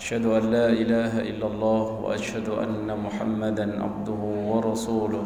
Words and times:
أشهد 0.00 0.26
أن 0.26 0.44
لا 0.50 0.68
إله 0.72 1.12
إلا 1.20 1.46
الله 1.46 1.84
وأشهد 2.04 2.48
أن 2.48 2.88
محمدا 2.88 3.82
عبده 3.84 4.22
ورسوله. 4.48 5.24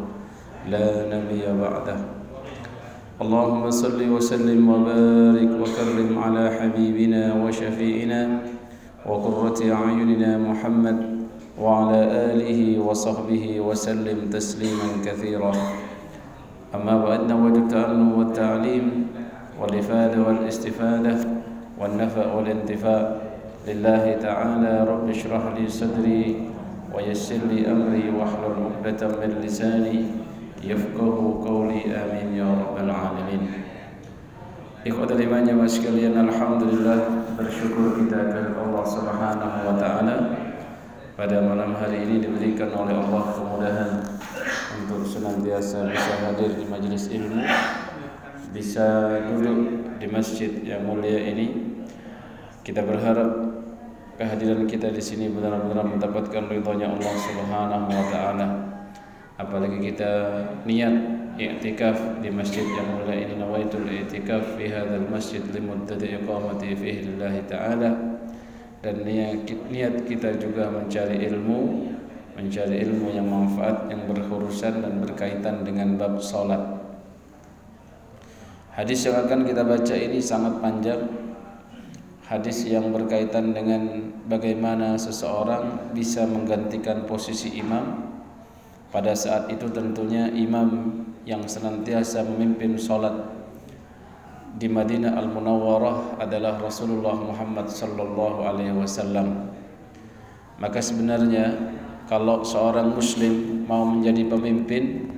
لا 0.66 1.06
نبي 1.14 1.46
بعده. 1.46 1.98
اللهم 3.22 3.70
صل 3.70 4.00
وسلم 4.10 4.60
وبارك 4.68 5.50
وكرم 5.62 6.18
على 6.18 6.44
حبيبنا 6.58 7.22
وشفيئنا 7.44 8.20
وقرة 9.06 9.58
أعيننا 9.62 10.38
محمد 10.38 10.98
وعلى 11.54 12.00
آله 12.34 12.60
وصحبه 12.82 13.60
وسلم 13.60 14.18
تسليما 14.26 14.88
كثيرا. 15.06 15.52
أما 16.74 16.94
بعد 17.04 17.30
نود 17.30 17.56
التألم 17.56 18.18
والتعليم 18.18 18.86
والإفادة 19.60 20.18
والاستفادة 20.22 21.16
والنفع 21.78 22.24
والانتفاع 22.34 23.02
لله 23.67 24.17
تعالى 24.21 24.73
رب 24.83 25.09
اشرح 25.09 25.43
لي 25.57 25.69
صدري 25.69 26.49
ويسر 26.93 27.41
لي 27.51 27.71
أمري 27.71 28.09
واحلل 28.09 28.55
عقدة 28.65 29.07
من 29.07 29.41
لساني 29.43 30.05
يفقه 30.63 31.15
قولي 31.47 31.81
آمين 31.91 32.33
يا 32.35 32.49
رب 32.49 32.77
العالمين 32.77 33.43
Ikhwatul 34.79 35.19
iman 35.19 35.43
jamaah 35.43 35.67
sekalian 35.67 36.15
Alhamdulillah 36.15 37.27
bersyukur 37.35 37.99
kita 37.99 38.31
kepada 38.31 38.63
Allah 38.63 38.85
Subhanahu 38.87 39.57
wa 39.67 39.75
taala 39.75 40.15
pada 41.19 41.43
malam 41.43 41.75
hari 41.75 42.07
ini 42.07 42.23
diberikan 42.23 42.71
oleh 42.71 42.95
Allah 42.95 43.23
kemudahan 43.35 43.91
untuk 44.79 45.03
senantiasa 45.03 45.83
bisa 45.83 46.13
hadir 46.23 46.55
di 46.55 46.63
majelis 46.63 47.11
ilmu 47.11 47.43
bisa 48.55 49.19
duduk 49.27 49.83
di 49.99 50.07
masjid 50.07 50.47
yang 50.63 50.87
mulia 50.87 51.27
ini 51.27 51.75
kita 52.63 52.79
berharap 52.79 53.52
kehadiran 54.14 54.66
kita 54.66 54.90
di 54.90 55.02
sini 55.02 55.30
benar-benar 55.30 55.86
mendapatkan 55.86 56.46
ridhonya 56.50 56.90
Allah 56.90 57.14
Subhanahu 57.18 57.88
wa 57.90 58.04
taala. 58.10 58.46
Apalagi 59.34 59.78
kita 59.82 60.12
niat 60.62 60.94
i'tikaf 61.34 62.22
di 62.22 62.30
masjid 62.30 62.62
yang 62.62 62.86
mulia 62.94 63.26
ini 63.26 63.34
nawaitul 63.34 63.82
i'tikaf 63.90 64.54
fi 64.54 64.70
hadzal 64.70 65.10
masjid 65.10 65.42
limuddati 65.42 66.22
iqamati 66.22 66.70
fihi 66.78 67.00
lillahi 67.10 67.42
ta'ala. 67.50 67.90
Dan 68.78 69.02
niat, 69.02 69.48
niat 69.72 70.06
kita 70.06 70.38
juga 70.38 70.70
mencari 70.70 71.24
ilmu 71.26 71.90
mencari 72.34 72.82
ilmu 72.82 73.14
yang 73.14 73.30
manfaat 73.30 73.86
yang 73.90 74.10
berurusan 74.10 74.82
dan 74.82 74.98
berkaitan 74.98 75.62
dengan 75.62 75.94
bab 75.94 76.18
salat. 76.18 76.82
Hadis 78.74 79.06
yang 79.06 79.22
akan 79.22 79.46
kita 79.46 79.62
baca 79.62 79.94
ini 79.94 80.18
sangat 80.18 80.58
panjang 80.58 81.23
hadis 82.24 82.64
yang 82.64 82.88
berkaitan 82.88 83.52
dengan 83.52 84.12
bagaimana 84.24 84.96
seseorang 84.96 85.92
bisa 85.92 86.24
menggantikan 86.24 87.04
posisi 87.04 87.52
imam 87.60 88.00
pada 88.88 89.12
saat 89.12 89.50
itu 89.52 89.68
tentunya 89.68 90.32
imam 90.32 91.02
yang 91.28 91.44
senantiasa 91.44 92.24
memimpin 92.24 92.80
solat 92.80 93.12
di 94.54 94.70
Madinah 94.70 95.18
Al 95.18 95.28
Munawwarah 95.34 96.22
adalah 96.22 96.62
Rasulullah 96.62 97.18
Muhammad 97.18 97.66
sallallahu 97.66 98.46
alaihi 98.46 98.70
wasallam. 98.70 99.50
Maka 100.62 100.78
sebenarnya 100.78 101.74
kalau 102.06 102.46
seorang 102.46 102.94
muslim 102.94 103.66
mau 103.66 103.82
menjadi 103.82 104.30
pemimpin 104.30 105.10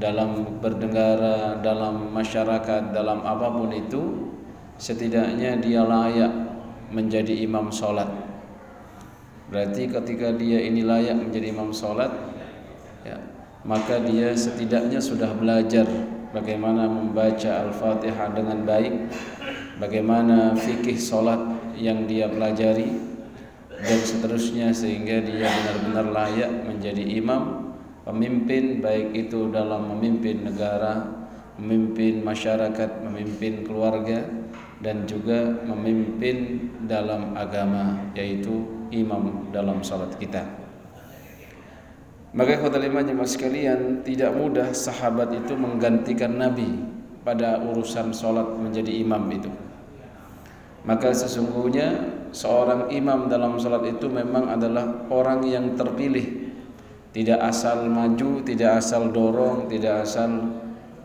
dalam 0.00 0.56
bernegara, 0.64 1.60
dalam 1.60 2.08
masyarakat, 2.08 2.96
dalam 2.96 3.20
apa 3.20 3.52
pun 3.52 3.68
itu, 3.76 4.29
setidaknya 4.80 5.60
dia 5.60 5.84
layak 5.84 6.32
menjadi 6.88 7.44
imam 7.44 7.68
solat. 7.68 8.08
Berarti 9.52 9.92
ketika 9.92 10.32
dia 10.32 10.64
ini 10.64 10.80
layak 10.80 11.20
menjadi 11.20 11.52
imam 11.52 11.68
solat, 11.76 12.08
ya, 13.04 13.20
maka 13.60 14.00
dia 14.00 14.32
setidaknya 14.32 14.96
sudah 14.96 15.36
belajar 15.36 15.84
bagaimana 16.32 16.88
membaca 16.88 17.68
Al-Fatihah 17.68 18.32
dengan 18.32 18.64
baik, 18.64 18.94
bagaimana 19.76 20.56
fikih 20.56 20.96
solat 20.96 21.38
yang 21.76 22.08
dia 22.08 22.32
pelajari 22.32 22.88
dan 23.68 24.00
seterusnya 24.00 24.72
sehingga 24.72 25.20
dia 25.20 25.50
benar-benar 25.50 26.06
layak 26.08 26.52
menjadi 26.64 27.04
imam, 27.20 27.74
pemimpin 28.08 28.80
baik 28.80 29.12
itu 29.28 29.52
dalam 29.52 29.92
memimpin 29.92 30.46
negara, 30.46 31.04
memimpin 31.60 32.24
masyarakat, 32.24 33.04
memimpin 33.04 33.66
keluarga 33.66 34.39
dan 34.80 35.04
juga 35.04 35.60
memimpin 35.64 36.68
dalam 36.88 37.36
agama 37.36 38.00
yaitu 38.16 38.64
imam 38.88 39.52
dalam 39.52 39.84
salat 39.84 40.12
kita. 40.16 40.44
Maka 42.30 42.62
kata 42.62 42.78
lima 42.78 43.02
jemaah 43.02 43.26
sekalian 43.26 44.06
tidak 44.06 44.30
mudah 44.38 44.70
sahabat 44.70 45.34
itu 45.34 45.58
menggantikan 45.58 46.38
Nabi 46.38 46.78
pada 47.26 47.58
urusan 47.58 48.14
solat 48.14 48.54
menjadi 48.54 49.02
imam 49.02 49.26
itu. 49.34 49.50
Maka 50.86 51.12
sesungguhnya 51.12 52.16
seorang 52.30 52.88
imam 52.94 53.26
dalam 53.26 53.58
solat 53.58 53.82
itu 53.84 54.06
memang 54.06 54.46
adalah 54.46 55.10
orang 55.10 55.42
yang 55.44 55.74
terpilih, 55.74 56.54
tidak 57.10 57.42
asal 57.42 57.84
maju, 57.90 58.40
tidak 58.46 58.78
asal 58.78 59.10
dorong, 59.10 59.66
tidak 59.66 60.06
asal 60.06 60.54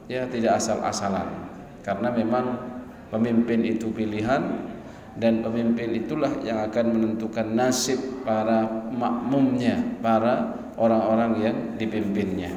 ya 0.06 0.30
tidak 0.30 0.62
asal-asalan. 0.62 1.26
Karena 1.82 2.14
memang 2.14 2.75
pemimpin 3.11 3.67
itu 3.67 3.91
pilihan 3.91 4.71
dan 5.19 5.43
pemimpin 5.45 5.93
itulah 5.93 6.31
yang 6.47 6.65
akan 6.71 6.87
menentukan 6.97 7.45
nasib 7.53 7.99
para 8.23 8.89
makmumnya, 8.95 10.01
para 10.01 10.55
orang-orang 10.79 11.33
yang 11.43 11.57
dipimpinnya. 11.77 12.57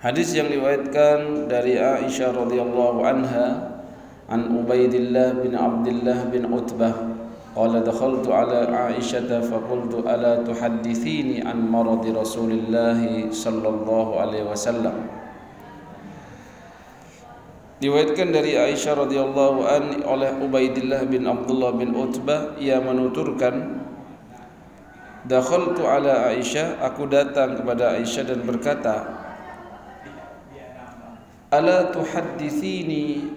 Hadis 0.00 0.32
yang 0.32 0.48
diriwayatkan 0.48 1.48
dari 1.48 1.76
Aisyah 1.76 2.32
radhiyallahu 2.32 3.04
anha 3.04 3.46
an 4.32 4.48
Ubaidillah 4.48 5.44
bin 5.44 5.52
Abdullah 5.52 6.28
bin 6.32 6.48
Utbah 6.48 7.10
قال 7.50 7.82
دخلت 7.82 8.30
على 8.30 8.70
عائشة 8.70 9.26
فقلت 9.26 10.06
ألا 10.06 10.46
تحدثيني 10.46 11.42
عن 11.42 11.66
مرض 11.66 12.06
رسول 12.06 12.50
الله 12.52 13.30
صلى 13.34 13.68
الله 13.68 14.06
عليه 14.20 14.42
وسلم 14.54 14.94
Diriwayatkan 17.75 18.31
dari 18.31 18.55
Aisyah 18.55 19.03
radhiyallahu 19.03 19.67
an 19.67 19.83
oleh 20.07 20.31
Ubaidillah 20.39 21.03
bin 21.11 21.27
Abdullah 21.27 21.75
bin 21.75 21.91
Utbah 21.91 22.55
ia 22.55 22.79
menuturkan 22.79 23.83
Dakhaltu 25.25 25.83
ala 25.89 26.29
Aisyah, 26.31 26.79
aku 26.85 27.09
datang 27.09 27.57
kepada 27.57 27.97
Aisyah 27.97 28.29
dan 28.29 28.45
berkata, 28.45 28.95
Ala 31.49 31.89
tuhaddithini 31.89 33.33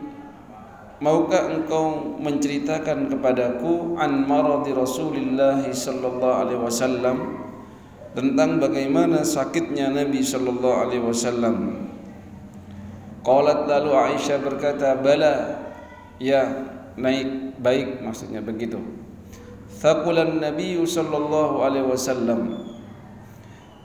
Maukah 0.98 1.46
engkau 1.46 2.18
menceritakan 2.18 3.06
kepadaku 3.06 3.94
an 4.02 4.26
maradi 4.26 4.74
Rasulullah 4.74 5.62
sallallahu 5.62 6.38
alaihi 6.42 6.58
wasallam 6.58 7.16
tentang 8.18 8.58
bagaimana 8.58 9.22
sakitnya 9.22 9.94
Nabi 9.94 10.18
sallallahu 10.18 10.78
alaihi 10.90 11.06
wasallam. 11.06 11.87
Qalat 13.28 13.68
lalu 13.68 13.90
Aisyah 13.92 14.40
berkata, 14.40 14.96
"Bala." 14.96 15.60
Ya, 16.16 16.48
naik 16.96 17.60
baik 17.60 18.00
maksudnya 18.00 18.40
begitu. 18.40 18.80
Thaqulan 19.84 20.40
Nabi 20.40 20.80
sallallahu 20.80 21.60
alaihi 21.60 21.84
wasallam. 21.84 22.72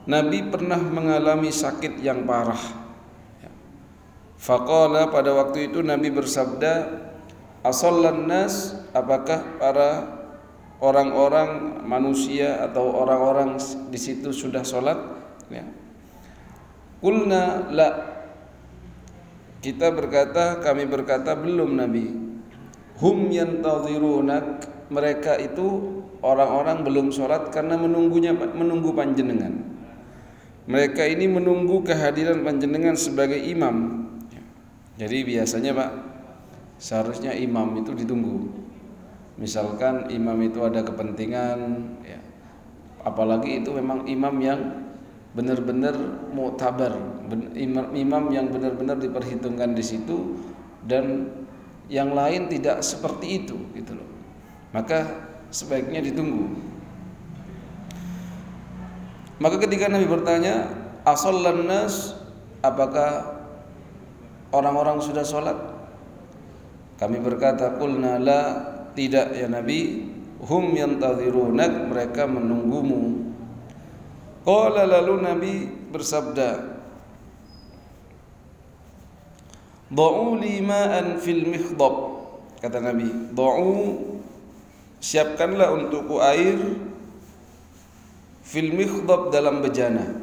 Nabi 0.08 0.48
pernah 0.48 0.80
mengalami 0.80 1.52
sakit 1.52 2.00
yang 2.00 2.24
parah. 2.24 2.84
Faqala 4.40 5.08
pada 5.08 5.32
waktu 5.32 5.72
itu 5.72 5.80
Nabi 5.80 6.12
bersabda, 6.12 7.00
"Asallan 7.64 8.28
nas, 8.28 8.76
apakah 8.92 9.40
para 9.56 10.04
orang-orang 10.84 11.80
manusia 11.80 12.60
atau 12.60 12.92
orang-orang 12.92 13.56
di 13.88 13.96
situ 13.96 14.36
sudah 14.36 14.60
sholat?" 14.60 15.00
Ya. 15.48 15.64
Kulna 17.00 17.72
la. 17.72 17.88
Kita 19.64 19.88
berkata, 19.88 20.60
kami 20.60 20.84
berkata 20.84 21.32
belum 21.32 21.80
Nabi. 21.80 22.12
Hum 23.00 23.32
yantadhirunak 23.32 24.60
mereka 24.92 25.40
itu 25.40 26.04
orang-orang 26.20 26.84
belum 26.84 27.08
sholat 27.08 27.48
karena 27.48 27.80
menunggunya 27.80 28.36
menunggu 28.36 28.92
panjenengan. 28.92 29.64
Mereka 30.68 31.08
ini 31.08 31.32
menunggu 31.32 31.80
kehadiran 31.80 32.44
panjenengan 32.44 32.92
sebagai 32.92 33.40
imam. 33.40 34.04
Jadi 35.00 35.24
biasanya 35.32 35.72
Pak, 35.72 35.90
seharusnya 36.76 37.32
imam 37.32 37.80
itu 37.80 37.96
ditunggu. 37.96 38.52
Misalkan 39.40 40.12
imam 40.12 40.44
itu 40.44 40.60
ada 40.60 40.84
kepentingan, 40.84 41.58
ya, 42.04 42.20
apalagi 43.00 43.64
itu 43.64 43.72
memang 43.72 44.04
imam 44.04 44.34
yang 44.44 44.60
benar-benar 45.34 45.98
muktabar, 46.30 46.94
imam, 47.58 48.24
yang 48.30 48.48
benar-benar 48.48 48.96
diperhitungkan 49.02 49.74
di 49.74 49.82
situ 49.82 50.38
dan 50.86 51.34
yang 51.90 52.14
lain 52.14 52.46
tidak 52.46 52.80
seperti 52.86 53.44
itu, 53.44 53.58
gitu 53.74 53.98
loh. 53.98 54.08
Maka 54.70 55.26
sebaiknya 55.50 56.00
ditunggu. 56.06 56.54
Maka 59.42 59.58
ketika 59.58 59.90
Nabi 59.90 60.06
bertanya, 60.06 60.70
"Asallan 61.02 61.66
nas?" 61.66 62.14
Apakah 62.64 63.44
orang-orang 64.48 64.96
sudah 65.04 65.20
sholat? 65.20 65.58
Kami 66.96 67.20
berkata, 67.20 67.76
"Qulna 67.76 68.16
la." 68.16 68.42
Tidak 68.94 69.34
ya 69.34 69.50
Nabi, 69.50 70.06
hum 70.38 70.70
yantadhirunak, 70.70 71.90
mereka 71.90 72.30
menunggumu. 72.30 73.33
Qala 74.44 74.84
lalu 74.84 75.14
Nabi 75.24 75.54
bersabda, 75.88 76.76
"Dha'u 79.88 80.36
li 80.36 80.60
ma'an 80.60 81.16
fil 81.16 81.48
mikhdab." 81.48 81.94
Kata 82.60 82.80
Nabi, 82.84 83.08
"Dha'u 83.32 83.72
siapkanlah 85.04 85.68
untukku 85.72 86.16
air 86.20 86.56
fil 88.40 88.72
mikhdab 88.72 89.28
dalam 89.28 89.60
bejana 89.60 90.16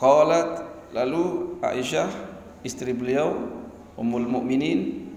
qalat 0.00 0.64
lalu 0.96 1.56
Aisyah 1.60 2.08
istri 2.64 2.96
beliau 2.96 3.36
Ummul 3.98 4.24
Mukminin 4.24 5.10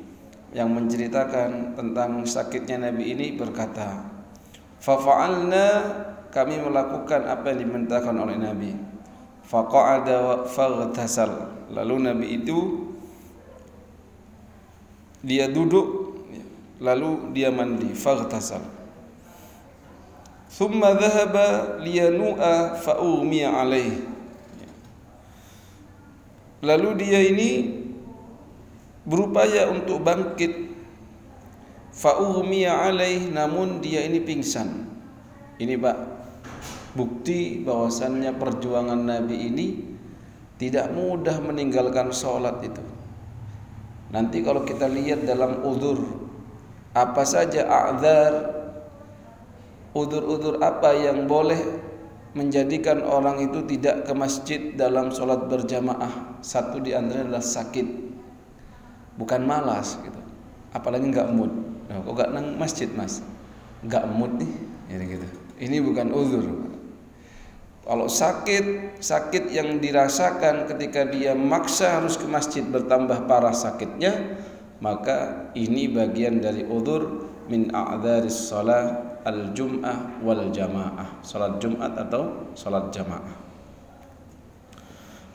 yang 0.51 0.73
menceritakan 0.75 1.79
tentang 1.79 2.27
sakitnya 2.27 2.91
Nabi 2.91 3.15
ini 3.15 3.39
berkata 3.39 4.03
fa'alna 4.83 5.67
kami 6.31 6.63
melakukan 6.63 7.27
apa 7.27 7.51
yang 7.51 7.67
dimintakan 7.67 8.15
oleh 8.17 8.39
Nabi. 8.39 8.71
Faqa'ada 9.45 10.47
faghtasal 10.47 11.51
lalu 11.75 11.95
Nabi 12.07 12.25
itu 12.39 12.87
dia 15.21 15.51
duduk 15.51 16.17
lalu 16.79 17.35
dia 17.35 17.51
mandi. 17.51 17.91
Faghtasal 17.91 18.81
Thumma 20.51 20.91
dhahaba 20.99 21.79
liyanu'a 21.79 22.75
fa'umiya 22.75 23.55
alaih. 23.55 24.03
Lalu 26.59 26.89
dia 26.99 27.23
ini 27.23 27.51
berupaya 29.07 29.71
untuk 29.71 30.03
bangkit. 30.03 30.75
Fa'umiya 31.95 32.83
alaih 32.91 33.31
namun 33.31 33.79
dia 33.79 34.03
ini 34.03 34.19
pingsan. 34.19 34.91
Ini 35.55 35.79
Pak 35.79 36.10
bukti 36.91 37.63
bahwasannya 37.63 38.35
perjuangan 38.35 38.99
Nabi 38.99 39.35
ini 39.47 39.67
tidak 40.59 40.91
mudah 40.93 41.39
meninggalkan 41.41 42.11
sholat 42.13 42.61
itu. 42.61 42.83
Nanti 44.11 44.43
kalau 44.43 44.67
kita 44.67 44.91
lihat 44.91 45.23
dalam 45.23 45.63
udur 45.63 46.03
apa 46.91 47.23
saja 47.23 47.63
a'dzar 47.63 48.61
udur-udur 49.95 50.59
apa 50.59 50.91
yang 50.91 51.25
boleh 51.27 51.59
menjadikan 52.35 53.03
orang 53.03 53.43
itu 53.43 53.63
tidak 53.67 54.07
ke 54.07 54.13
masjid 54.13 54.61
dalam 54.75 55.09
sholat 55.15 55.47
berjamaah? 55.47 56.43
Satu 56.43 56.83
di 56.83 56.91
antara 56.91 57.23
adalah 57.23 57.43
sakit. 57.43 57.87
Bukan 59.15 59.41
malas 59.47 59.95
gitu. 60.03 60.19
Apalagi 60.75 61.07
nggak 61.11 61.31
mood. 61.31 61.51
Nah, 61.87 61.99
kok 62.03 62.13
nggak 62.15 62.29
nang 62.31 62.55
masjid 62.55 62.87
mas? 62.95 63.23
Nggak 63.83 64.07
mood 64.11 64.39
nih. 64.39 64.51
Ini 64.91 65.03
gitu. 65.07 65.27
Ini 65.61 65.77
bukan 65.83 66.07
udur 66.11 66.70
kalau 67.81 68.05
sakit 68.05 68.97
sakit 69.01 69.49
yang 69.49 69.81
dirasakan 69.81 70.69
ketika 70.69 71.05
dia 71.09 71.33
maksa 71.33 71.97
harus 71.97 72.15
ke 72.15 72.29
masjid 72.29 72.61
bertambah 72.61 73.25
parah 73.25 73.53
sakitnya 73.57 74.37
maka 74.81 75.49
ini 75.53 75.89
bagian 75.89 76.41
dari 76.41 76.65
udur 76.65 77.29
min 77.45 77.69
a'dharis 77.69 78.49
salat 78.49 79.11
al-jum'ah 79.21 80.21
wal 80.25 80.49
jamaah. 80.49 81.21
Salat 81.21 81.61
Jumat 81.61 81.93
atau 81.97 82.53
salat 82.57 82.89
jamaah. 82.89 83.37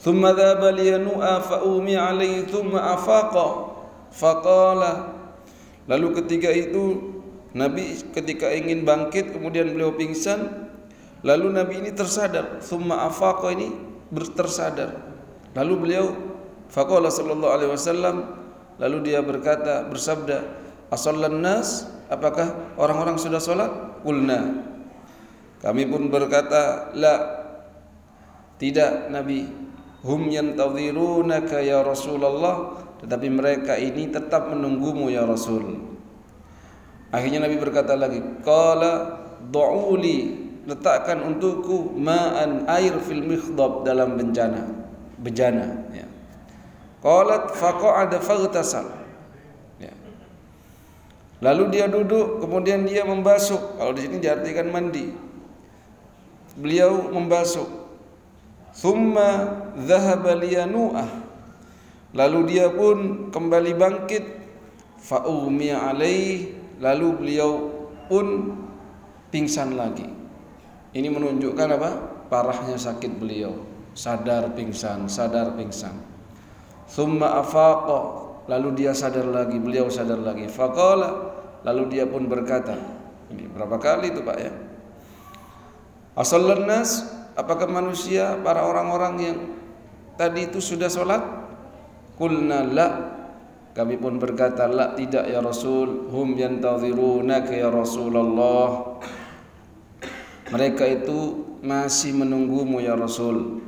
Dhaba 0.02 0.70
liyanu'a 0.70 1.42
fa 1.42 1.62
umi 1.66 1.98
alaihi 1.98 2.46
thumma 2.46 2.94
afaqa. 2.94 3.74
Faqala. 4.10 5.14
Lalu 5.86 6.18
ketika 6.22 6.50
itu 6.50 7.14
Nabi 7.54 8.02
ketika 8.12 8.50
ingin 8.50 8.82
bangkit 8.82 9.34
kemudian 9.34 9.70
beliau 9.70 9.94
pingsan 9.94 10.65
lalu 11.26 11.50
Nabi 11.50 11.74
ini 11.82 11.90
tersadar 11.90 12.62
thumma 12.62 13.10
afaqa 13.10 13.50
ini 13.50 13.74
tersadar 14.38 14.94
lalu 15.58 15.74
beliau 15.74 16.06
faqala 16.70 17.10
sallallahu 17.10 17.50
alaihi 17.50 17.70
wasallam 17.74 18.16
lalu 18.78 19.10
dia 19.10 19.18
berkata 19.26 19.82
bersabda 19.90 20.46
asallan 20.94 21.42
nas 21.42 21.96
apakah 22.10 22.76
orang-orang 22.78 23.18
sudah 23.18 23.42
sholat? 23.42 23.70
Kulna. 24.02 24.62
Kami 25.62 25.82
pun 25.88 26.08
berkata, 26.12 26.92
la. 26.94 27.16
Tidak 28.56 29.12
Nabi. 29.12 29.44
Hum 30.06 30.30
yantadhirunaka 30.30 31.60
ya 31.60 31.82
Rasulullah. 31.82 32.78
Tetapi 33.02 33.28
mereka 33.28 33.74
ini 33.76 34.08
tetap 34.08 34.48
menunggumu 34.48 35.12
ya 35.12 35.26
Rasul. 35.26 35.76
Akhirnya 37.12 37.44
Nabi 37.44 37.56
berkata 37.60 37.98
lagi, 37.98 38.22
Qala 38.40 39.20
du'uli 39.42 40.45
letakkan 40.66 41.22
untukku 41.22 41.94
ma'an 41.94 42.66
air 42.66 42.98
fil 43.00 43.22
mikhdab 43.22 43.86
dalam 43.86 44.18
bencana. 44.18 44.66
Bejana. 45.22 45.86
Ya. 45.94 46.06
Qalat 47.00 47.54
faqa'ada 47.54 48.18
faghtasal. 48.20 49.06
Lalu 51.36 51.64
dia 51.68 51.84
duduk, 51.84 52.40
kemudian 52.40 52.88
dia 52.88 53.04
membasuh. 53.04 53.76
Kalau 53.76 53.92
di 53.92 54.08
sini 54.08 54.16
diartikan 54.24 54.72
mandi. 54.72 55.12
Beliau 56.56 57.12
membasuh. 57.12 57.68
Thumma 58.72 59.60
dhahaba 59.76 60.32
liyanu'ah. 60.32 61.10
Lalu 62.16 62.38
dia 62.48 62.72
pun 62.72 63.28
kembali 63.28 63.72
bangkit. 63.76 64.24
Fa'umiya 65.04 65.92
alaih. 65.92 66.56
Lalu 66.80 67.08
beliau 67.20 67.52
pun 68.08 68.56
pingsan 69.28 69.76
lagi. 69.76 70.08
Ini 70.96 71.12
menunjukkan 71.12 71.68
apa? 71.76 71.90
Parahnya 72.32 72.80
sakit 72.80 73.20
beliau. 73.20 73.52
Sadar 73.92 74.56
pingsan, 74.56 75.12
sadar 75.12 75.52
pingsan. 75.52 75.92
Thumma 76.88 77.36
afaqa 77.36 78.24
lalu 78.48 78.80
dia 78.80 78.96
sadar 78.96 79.28
lagi, 79.28 79.60
beliau 79.60 79.92
sadar 79.92 80.16
lagi. 80.16 80.48
Faqala 80.48 81.36
lalu 81.68 81.92
dia 81.92 82.08
pun 82.08 82.24
berkata, 82.24 82.80
ini 83.28 83.44
berapa 83.44 83.76
kali 83.76 84.14
itu 84.14 84.24
Pak 84.24 84.38
ya? 84.40 84.52
Asallan 86.16 86.64
nas, 86.64 87.04
apakah 87.36 87.68
manusia 87.68 88.40
para 88.40 88.64
orang-orang 88.64 89.14
yang 89.20 89.38
tadi 90.16 90.48
itu 90.48 90.64
sudah 90.64 90.88
sholat? 90.88 91.20
Kulna 92.16 92.64
la 92.64 92.88
kami 93.76 94.00
pun 94.00 94.16
berkata 94.16 94.64
la 94.64 94.96
tidak 94.96 95.28
ya 95.28 95.44
Rasul 95.44 96.08
hum 96.08 96.32
yantazirunaka 96.32 97.52
ya 97.52 97.68
Rasulullah 97.68 98.96
mereka 100.52 100.86
itu 100.86 101.42
masih 101.62 102.14
menunggumu 102.14 102.78
ya 102.78 102.94
Rasul. 102.94 103.64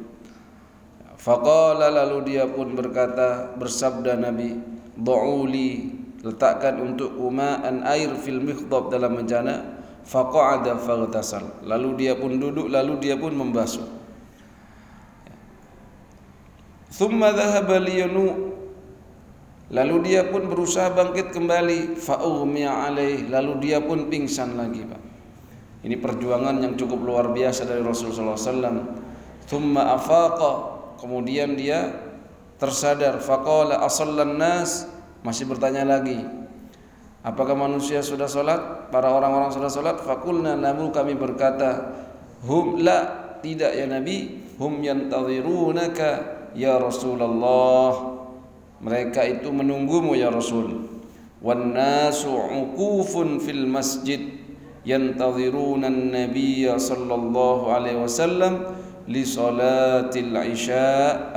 Faqala 1.19 1.91
lalu 1.91 2.35
dia 2.35 2.47
pun 2.47 2.79
berkata 2.79 3.51
bersabda 3.59 4.15
Nabi 4.15 4.55
Du'uli 4.95 5.99
letakkan 6.23 6.79
untuk 6.79 7.15
umaan 7.19 7.83
air 7.83 8.15
fil 8.19 8.39
mikhdab 8.39 8.91
dalam 8.91 9.19
menjana 9.19 9.83
faqa'ada 10.07 10.79
faghtasal. 10.79 11.63
Lalu 11.67 12.07
dia 12.07 12.15
pun 12.15 12.39
duduk 12.39 12.71
lalu 12.71 13.03
dia 13.03 13.19
pun 13.19 13.35
membasuh. 13.35 13.87
Thumma 16.95 17.31
dhahaba 17.35 17.79
liyanu 17.79 18.49
Lalu 19.69 19.97
dia 20.09 20.25
pun 20.25 20.49
berusaha 20.49 20.89
bangkit 20.97 21.29
kembali 21.29 22.01
fa'ughmiya 22.01 22.89
alaih. 22.89 23.29
Lalu 23.29 23.69
dia 23.69 23.85
pun 23.85 24.09
pingsan 24.09 24.57
lagi 24.57 24.81
Pak. 24.81 25.08
Ini 25.79 25.95
perjuangan 25.99 26.59
yang 26.59 26.75
cukup 26.75 27.01
luar 27.03 27.31
biasa 27.31 27.67
dari 27.69 27.83
Rasulullah 27.85 28.35
SAW. 28.35 28.83
Thumma 29.47 29.95
afaqa. 29.95 30.53
Kemudian 30.99 31.55
dia 31.55 31.95
tersadar. 32.59 33.23
Faqala 33.23 33.87
asallan 33.87 34.35
nas 34.35 34.91
masih 35.23 35.47
bertanya 35.47 35.87
lagi 35.87 36.39
apakah 37.29 37.53
manusia 37.53 38.01
sudah 38.01 38.31
sholat 38.31 38.89
para 38.89 39.11
orang-orang 39.11 39.51
sudah 39.51 39.69
salat? 39.69 40.01
Fakulna 40.01 40.55
lalu 40.55 40.89
kami 40.95 41.15
berkata 41.19 41.95
hum 42.47 42.81
la 42.81 43.35
tidak 43.45 43.75
ya 43.75 43.85
nabi. 43.85 44.49
Hum 44.59 44.83
yantazirunaka 44.83 46.11
ya 46.59 46.83
rasulullah 46.83 48.19
mereka 48.83 49.23
itu 49.23 49.55
menunggumu 49.55 50.19
ya 50.19 50.35
rasul. 50.35 50.99
Wan 51.39 51.71
nasu 51.71 52.35
uqufun 52.35 53.39
fil 53.39 53.71
masjid 53.71 54.38
yantaziruna 54.83 55.91
an-nabiy 55.91 56.69
sallallahu 56.75 57.71
alaihi 57.71 57.99
wasallam 57.99 58.75
li 59.09 59.23
salatil 59.25 60.37
isya 60.45 61.33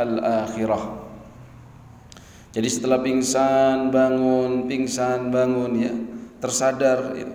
jadi 2.51 2.67
setelah 2.67 2.99
pingsan 2.99 3.95
bangun, 3.95 4.67
pingsan 4.67 5.31
bangun 5.31 5.71
ya, 5.79 5.93
tersadar 6.43 7.15
ya. 7.15 7.31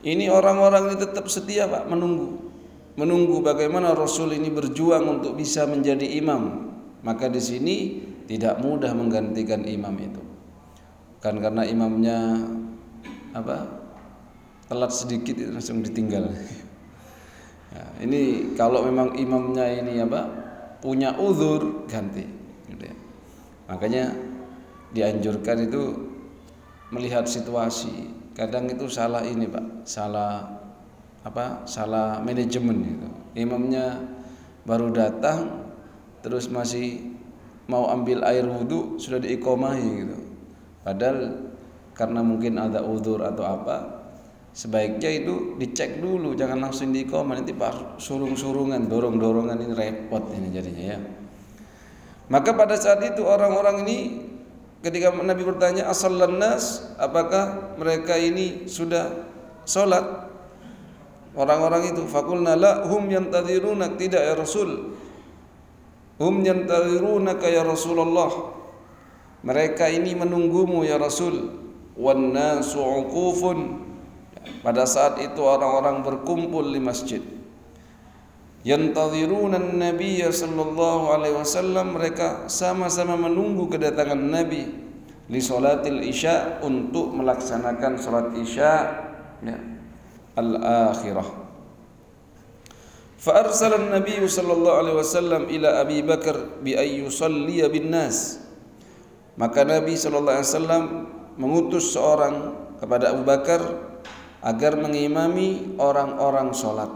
Ini 0.00 0.28
orang-orang 0.28 0.92
ini 0.92 0.96
tetap 1.00 1.28
setia 1.32 1.64
Pak 1.64 1.88
menunggu. 1.88 2.52
Menunggu 3.00 3.40
bagaimana 3.40 3.96
Rasul 3.96 4.36
ini 4.36 4.52
berjuang 4.52 5.20
untuk 5.20 5.32
bisa 5.32 5.64
menjadi 5.64 6.04
imam. 6.20 6.72
Maka 7.00 7.32
di 7.32 7.40
sini 7.40 7.76
tidak 8.28 8.60
mudah 8.60 8.92
menggantikan 8.92 9.64
imam 9.64 9.96
itu. 9.96 10.20
Kan 11.24 11.40
karena 11.40 11.64
imamnya 11.64 12.36
apa? 13.32 13.79
Telat 14.70 14.94
sedikit 14.94 15.34
itu 15.34 15.50
langsung 15.50 15.82
ditinggal. 15.82 16.30
Ya, 17.70 17.84
ini 18.06 18.54
kalau 18.54 18.86
memang 18.86 19.18
imamnya 19.18 19.66
ini 19.66 19.98
apa? 20.02 20.38
punya 20.80 21.12
uzur 21.20 21.84
ganti 21.84 22.40
Makanya 23.70 24.10
dianjurkan 24.90 25.70
itu 25.70 25.94
melihat 26.90 27.30
situasi. 27.30 28.10
Kadang 28.34 28.66
itu 28.66 28.90
salah 28.90 29.22
ini, 29.22 29.46
Pak. 29.46 29.86
Salah 29.86 30.42
apa? 31.22 31.62
Salah 31.70 32.18
manajemen 32.18 32.82
itu. 32.82 33.08
Imamnya 33.38 34.02
baru 34.66 34.90
datang 34.90 35.70
terus 36.20 36.50
masih 36.50 37.14
mau 37.70 37.86
ambil 37.86 38.26
air 38.26 38.42
wudhu 38.42 38.98
sudah 38.98 39.22
diikomahi 39.22 39.86
gitu. 40.02 40.18
Padahal 40.82 41.46
karena 41.94 42.26
mungkin 42.26 42.58
ada 42.58 42.82
udur 42.82 43.22
atau 43.22 43.46
apa, 43.46 43.99
sebaiknya 44.50 45.10
itu 45.10 45.56
dicek 45.56 46.02
dulu, 46.02 46.34
jangan 46.34 46.58
langsung 46.68 46.90
diikomah 46.90 47.38
nanti 47.38 47.54
pak 47.54 47.98
surung-surungan, 48.02 48.90
dorong-dorongan 48.90 49.58
ini 49.62 49.74
repot 49.74 50.24
ini 50.34 50.48
jadinya 50.50 50.84
ya. 50.96 50.98
Maka 52.30 52.54
pada 52.54 52.78
saat 52.78 53.02
itu 53.02 53.26
orang-orang 53.26 53.82
ini 53.86 53.98
ketika 54.80 55.10
Nabi 55.10 55.42
bertanya 55.42 55.90
asal 55.90 56.14
nas 56.30 56.94
apakah 56.96 57.74
mereka 57.74 58.14
ini 58.14 58.70
sudah 58.70 59.26
solat 59.66 60.30
orang-orang 61.34 61.90
itu 61.90 62.06
fakulna 62.06 62.54
la 62.54 62.86
hum 62.86 63.10
yantadhiruna 63.10 63.98
tidak 63.98 64.22
ya 64.22 64.34
Rasul. 64.38 64.94
Hum 66.20 66.44
yantadhirunaka 66.44 67.48
ya 67.50 67.66
Rasulullah. 67.66 68.30
Mereka 69.40 69.88
ini 69.88 70.12
menunggumu 70.12 70.84
ya 70.84 71.00
Rasul. 71.00 71.58
Wan 71.96 72.32
nasu 72.32 72.80
pada 74.60 74.88
saat 74.88 75.20
itu 75.20 75.40
orang-orang 75.40 76.00
berkumpul 76.04 76.64
di 76.68 76.80
masjid. 76.80 77.22
Yantadhiruna 78.60 79.56
Nabi 79.56 80.20
sallallahu 80.20 81.16
alaihi 81.16 81.36
wasallam 81.40 81.96
mereka 81.96 82.44
sama-sama 82.52 83.16
menunggu 83.16 83.72
kedatangan 83.72 84.20
Nabi 84.20 84.68
li 85.32 85.40
salatil 85.40 86.04
isya 86.04 86.60
untuk 86.60 87.08
melaksanakan 87.16 87.96
salat 87.96 88.36
isya 88.36 88.72
ya, 89.40 89.56
al-akhirah. 90.36 91.24
Fa 93.20 93.44
arsala 93.44 93.80
an-nabiy 93.80 94.24
sallallahu 94.24 94.76
alaihi 94.80 94.96
wasallam 94.96 95.42
ila 95.52 95.84
Abi 95.84 96.00
Bakar 96.04 96.60
bi 96.60 96.76
ay 96.76 97.04
yusalli 97.04 97.64
nas. 97.84 98.44
Maka 99.40 99.64
Nabi 99.64 99.96
sallallahu 99.96 100.36
alaihi 100.36 100.52
wasallam 100.52 100.84
mengutus 101.40 101.96
seorang 101.96 102.52
kepada 102.76 103.16
Abu 103.16 103.24
Bakar 103.24 103.89
agar 104.40 104.76
mengimami 104.80 105.76
orang-orang 105.76 106.56
salat 106.56 106.88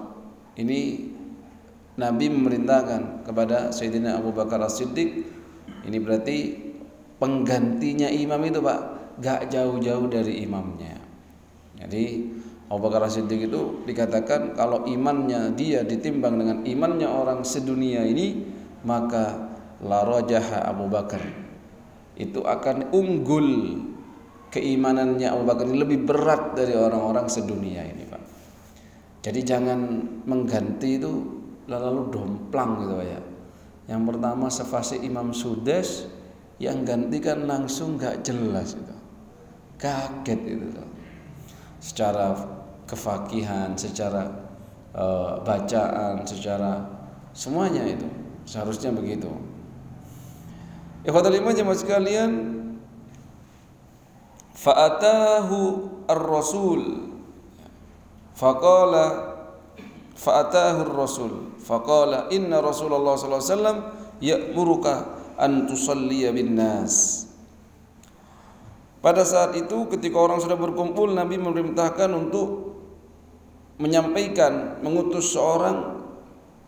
ini 0.54 1.10
Nabi 1.94 2.26
memerintahkan 2.26 3.22
kepada 3.22 3.70
Sayyidina 3.70 4.18
Abu 4.18 4.34
Bakar 4.34 4.58
As-Siddiq. 4.66 5.30
Ini 5.86 5.98
berarti 6.02 6.38
penggantinya 7.22 8.10
imam 8.10 8.42
itu 8.42 8.58
Pak. 8.58 8.80
Gak 9.22 9.46
jauh-jauh 9.54 10.10
dari 10.10 10.42
imamnya. 10.42 10.98
Jadi 11.78 12.34
Abu 12.66 12.80
Bakar 12.82 13.06
As-Siddiq 13.06 13.46
itu 13.46 13.86
dikatakan 13.86 14.58
kalau 14.58 14.82
imannya 14.90 15.54
dia 15.54 15.86
ditimbang 15.86 16.34
dengan 16.34 16.58
imannya 16.66 17.06
orang 17.06 17.46
sedunia 17.46 18.02
ini 18.02 18.42
maka 18.82 19.54
la 19.78 20.02
Abu 20.02 20.90
Bakar. 20.90 21.22
Itu 22.18 22.42
akan 22.42 22.90
unggul 22.90 23.50
keimanannya 24.54 25.26
Abu 25.26 25.42
Bakar 25.42 25.66
ini 25.66 25.82
lebih 25.82 26.06
berat 26.06 26.54
dari 26.54 26.78
orang-orang 26.78 27.26
sedunia 27.26 27.82
ini 27.82 28.06
Pak 28.06 28.22
jadi 29.24 29.40
jangan 29.40 29.80
mengganti 30.28 31.00
itu 31.00 31.12
lalu 31.64 32.12
domplang 32.12 32.84
gitu 32.84 33.00
ya. 33.00 33.20
Yang 33.88 34.02
pertama 34.12 34.52
sefase 34.52 35.00
Imam 35.00 35.32
Sudes 35.32 36.04
yang 36.60 36.84
gantikan 36.84 37.48
langsung 37.48 37.96
gak 37.96 38.20
jelas 38.20 38.76
itu. 38.76 38.96
Kaget 39.80 40.40
itu. 40.44 40.84
Secara 41.80 42.36
kefakihan, 42.84 43.72
secara 43.80 44.28
uh, 44.92 45.40
bacaan, 45.40 46.20
secara 46.28 46.84
semuanya 47.32 47.80
itu 47.88 48.04
seharusnya 48.44 48.92
begitu. 48.92 49.32
Ikhwatul 51.04 51.40
iman 51.40 51.56
jemaah 51.56 51.76
sekalian, 51.80 52.32
fa'atahu 54.54 55.58
ar-rasul. 56.06 56.82
Faqala 58.34 59.04
fa'atahu 60.14 60.78
ar-rasul. 60.90 61.32
Faqala 61.60 62.30
inna 62.30 62.62
Rasulullah 62.62 63.18
sallallahu 63.18 63.42
alaihi 63.42 63.52
wasallam 63.54 63.78
ya'muruka 64.22 64.94
an 65.38 65.66
tusalliya 65.66 66.30
bin 66.30 66.54
nas 66.54 67.24
pada 69.04 69.20
saat 69.20 69.52
itu 69.52 69.84
ketika 69.92 70.16
orang 70.16 70.40
sudah 70.40 70.56
berkumpul 70.56 71.12
Nabi 71.12 71.36
memerintahkan 71.36 72.08
untuk 72.16 72.72
menyampaikan 73.76 74.80
mengutus 74.80 75.36
seorang. 75.36 76.00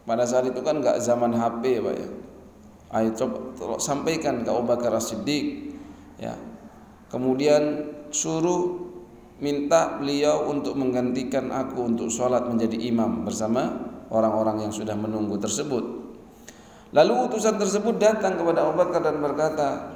Pada 0.05 0.29
saat 0.29 0.45
itu 0.45 0.61
kan 0.61 0.85
nggak 0.85 1.01
zaman 1.01 1.33
HP 1.33 1.63
ya 1.65 1.81
Pak 1.81 1.95
ya. 1.97 2.09
Ayo 2.93 3.09
coba 3.17 3.81
sampaikan 3.81 4.45
ke 4.45 4.49
Abu 4.53 4.69
Bakar 4.69 4.95
As-Siddiq 4.95 5.75
ya 6.21 6.37
kemudian 7.13 7.93
suruh 8.11 8.87
minta 9.37 10.01
beliau 10.01 10.49
untuk 10.49 10.79
menggantikan 10.81 11.53
aku 11.53 11.85
untuk 11.85 12.09
sholat 12.09 12.49
menjadi 12.49 12.81
imam 12.89 13.29
bersama 13.29 13.93
orang-orang 14.09 14.69
yang 14.69 14.73
sudah 14.73 14.97
menunggu 14.97 15.37
tersebut. 15.37 15.85
Lalu 16.95 17.13
utusan 17.29 17.61
tersebut 17.61 18.01
datang 18.01 18.41
kepada 18.41 18.65
Abu 18.65 18.81
Bakar 18.81 19.05
dan 19.05 19.21
berkata, 19.21 19.93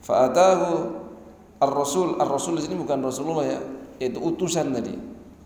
"Fa'atahu 0.00 0.68
ar-rasul." 1.60 2.16
Ar-rasul 2.16 2.56
di 2.56 2.62
sini 2.64 2.80
bukan 2.80 3.04
Rasulullah 3.04 3.44
ya, 3.44 3.60
itu 4.00 4.16
utusan 4.22 4.72
tadi. 4.72 4.94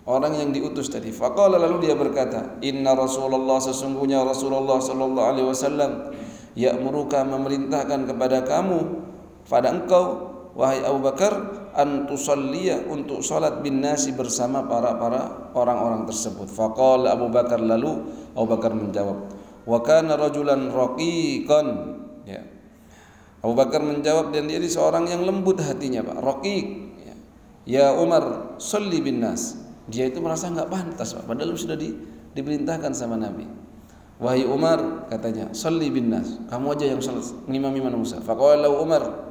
Orang 0.09 0.39
yang 0.39 0.55
diutus 0.55 0.89
tadi. 0.89 1.13
Faqala 1.13 1.61
lalu 1.61 1.89
dia 1.89 1.99
berkata, 1.99 2.57
"Inna 2.65 2.97
Rasulullah 2.97 3.61
sesungguhnya 3.61 4.25
Rasulullah 4.25 4.81
sallallahu 4.81 5.27
alaihi 5.27 5.49
wasallam 5.49 6.17
ya'muruka 6.57 7.29
memerintahkan 7.29 8.09
kepada 8.09 8.41
kamu 8.47 9.05
pada 9.45 9.69
engkau 9.69 10.38
wahai 10.59 10.83
Abu 10.83 10.99
Bakar 11.07 11.33
an 11.79 12.11
tusalliya 12.11 12.91
untuk 12.91 13.23
salat 13.23 13.63
bin 13.63 13.79
nasi 13.79 14.11
bersama 14.11 14.67
para 14.67 14.99
para 14.99 15.55
orang-orang 15.55 16.11
tersebut. 16.11 16.51
Faqal 16.51 17.07
Abu 17.07 17.31
Bakar 17.31 17.63
lalu 17.63 18.03
Abu 18.35 18.47
Bakar 18.51 18.75
menjawab, 18.75 19.31
wa 19.63 19.79
kana 19.87 20.19
rajulan 20.19 20.75
raqiqan. 20.75 21.67
Ya. 22.27 22.43
Abu 23.39 23.55
Bakar 23.55 23.87
menjawab 23.87 24.35
dan 24.35 24.51
dia 24.51 24.59
seorang 24.59 25.07
yang 25.07 25.23
lembut 25.23 25.63
hatinya, 25.63 26.03
Pak. 26.03 26.19
Raqiq. 26.19 26.67
Ya. 27.07 27.15
ya 27.63 27.87
Umar, 27.95 28.59
salli 28.59 28.99
bin 28.99 29.23
nas. 29.23 29.55
Dia 29.87 30.11
itu 30.11 30.19
merasa 30.19 30.51
enggak 30.51 30.67
pantas, 30.67 31.15
Pak. 31.15 31.31
Padahal 31.31 31.55
sudah 31.55 31.79
di, 31.79 31.95
diperintahkan 32.35 32.91
sama 32.99 33.15
Nabi. 33.15 33.47
Wahai 34.19 34.43
Umar, 34.43 35.07
katanya, 35.07 35.55
salli 35.55 35.87
bin 35.87 36.11
nas. 36.11 36.43
Kamu 36.51 36.75
aja 36.75 36.91
yang 36.91 36.99
salat 36.99 37.31
ngimami 37.47 37.79
manusia. 37.79 38.19
Faqala 38.19 38.67
Umar, 38.75 39.28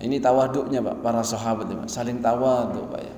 ini 0.00 0.16
tawaduknya 0.16 0.80
Pak, 0.80 0.96
para 1.04 1.20
sahabat 1.20 1.68
Pak, 1.68 1.88
saling 1.88 2.24
tawaduk 2.24 2.88
Pak 2.88 3.02
ya. 3.04 3.14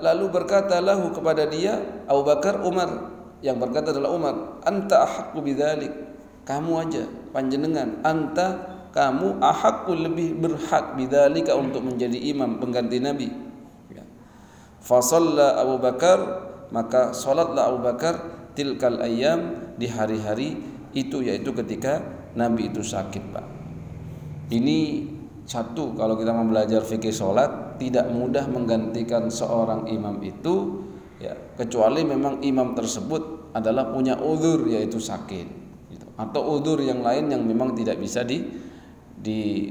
Lalu 0.00 0.24
berkata 0.32 0.80
lahu 0.80 1.12
kepada 1.12 1.44
dia 1.48 1.76
Abu 2.08 2.24
Bakar 2.24 2.64
Umar 2.64 3.12
yang 3.44 3.60
berkata 3.60 3.92
adalah 3.92 4.16
Umar, 4.16 4.34
anta 4.64 5.04
ahqqu 5.04 5.36
bidzalik. 5.44 5.92
Kamu 6.44 6.76
aja 6.76 7.08
panjenengan 7.32 8.04
anta 8.04 8.74
kamu 8.92 9.40
ahakku 9.40 9.96
lebih 9.96 10.36
berhak 10.36 10.92
bidzalika 10.94 11.56
untuk 11.56 11.82
menjadi 11.84 12.20
imam 12.30 12.60
pengganti 12.60 13.00
Nabi. 13.00 13.28
Ya. 13.88 14.04
Fasalla 14.80 15.56
Abu 15.56 15.80
Bakar 15.80 16.18
maka 16.68 17.16
salatlah 17.16 17.72
Abu 17.72 17.80
Bakar 17.80 18.14
tilkal 18.52 19.00
ayam 19.00 19.72
di 19.80 19.88
hari-hari 19.88 20.60
itu 20.94 21.24
yaitu 21.24 21.50
ketika 21.52 22.00
Nabi 22.38 22.70
itu 22.70 22.86
sakit, 22.86 23.24
Pak. 23.34 23.53
Ini 24.52 24.78
satu 25.44 25.92
kalau 25.92 26.16
kita 26.16 26.32
mau 26.32 26.48
belajar 26.48 26.80
fikih 26.80 27.12
salat 27.12 27.76
tidak 27.76 28.08
mudah 28.08 28.48
menggantikan 28.48 29.28
seorang 29.28 29.84
imam 29.92 30.16
itu 30.24 30.84
ya 31.20 31.36
kecuali 31.56 32.00
memang 32.00 32.40
imam 32.40 32.72
tersebut 32.72 33.52
adalah 33.54 33.92
punya 33.92 34.18
uzur 34.18 34.66
yaitu 34.66 34.98
sakit 34.98 35.46
gitu. 35.92 36.06
atau 36.16 36.58
uzur 36.58 36.80
yang 36.80 37.04
lain 37.04 37.30
yang 37.30 37.44
memang 37.44 37.76
tidak 37.76 38.00
bisa 38.00 38.24
di 38.24 38.40
di 39.14 39.70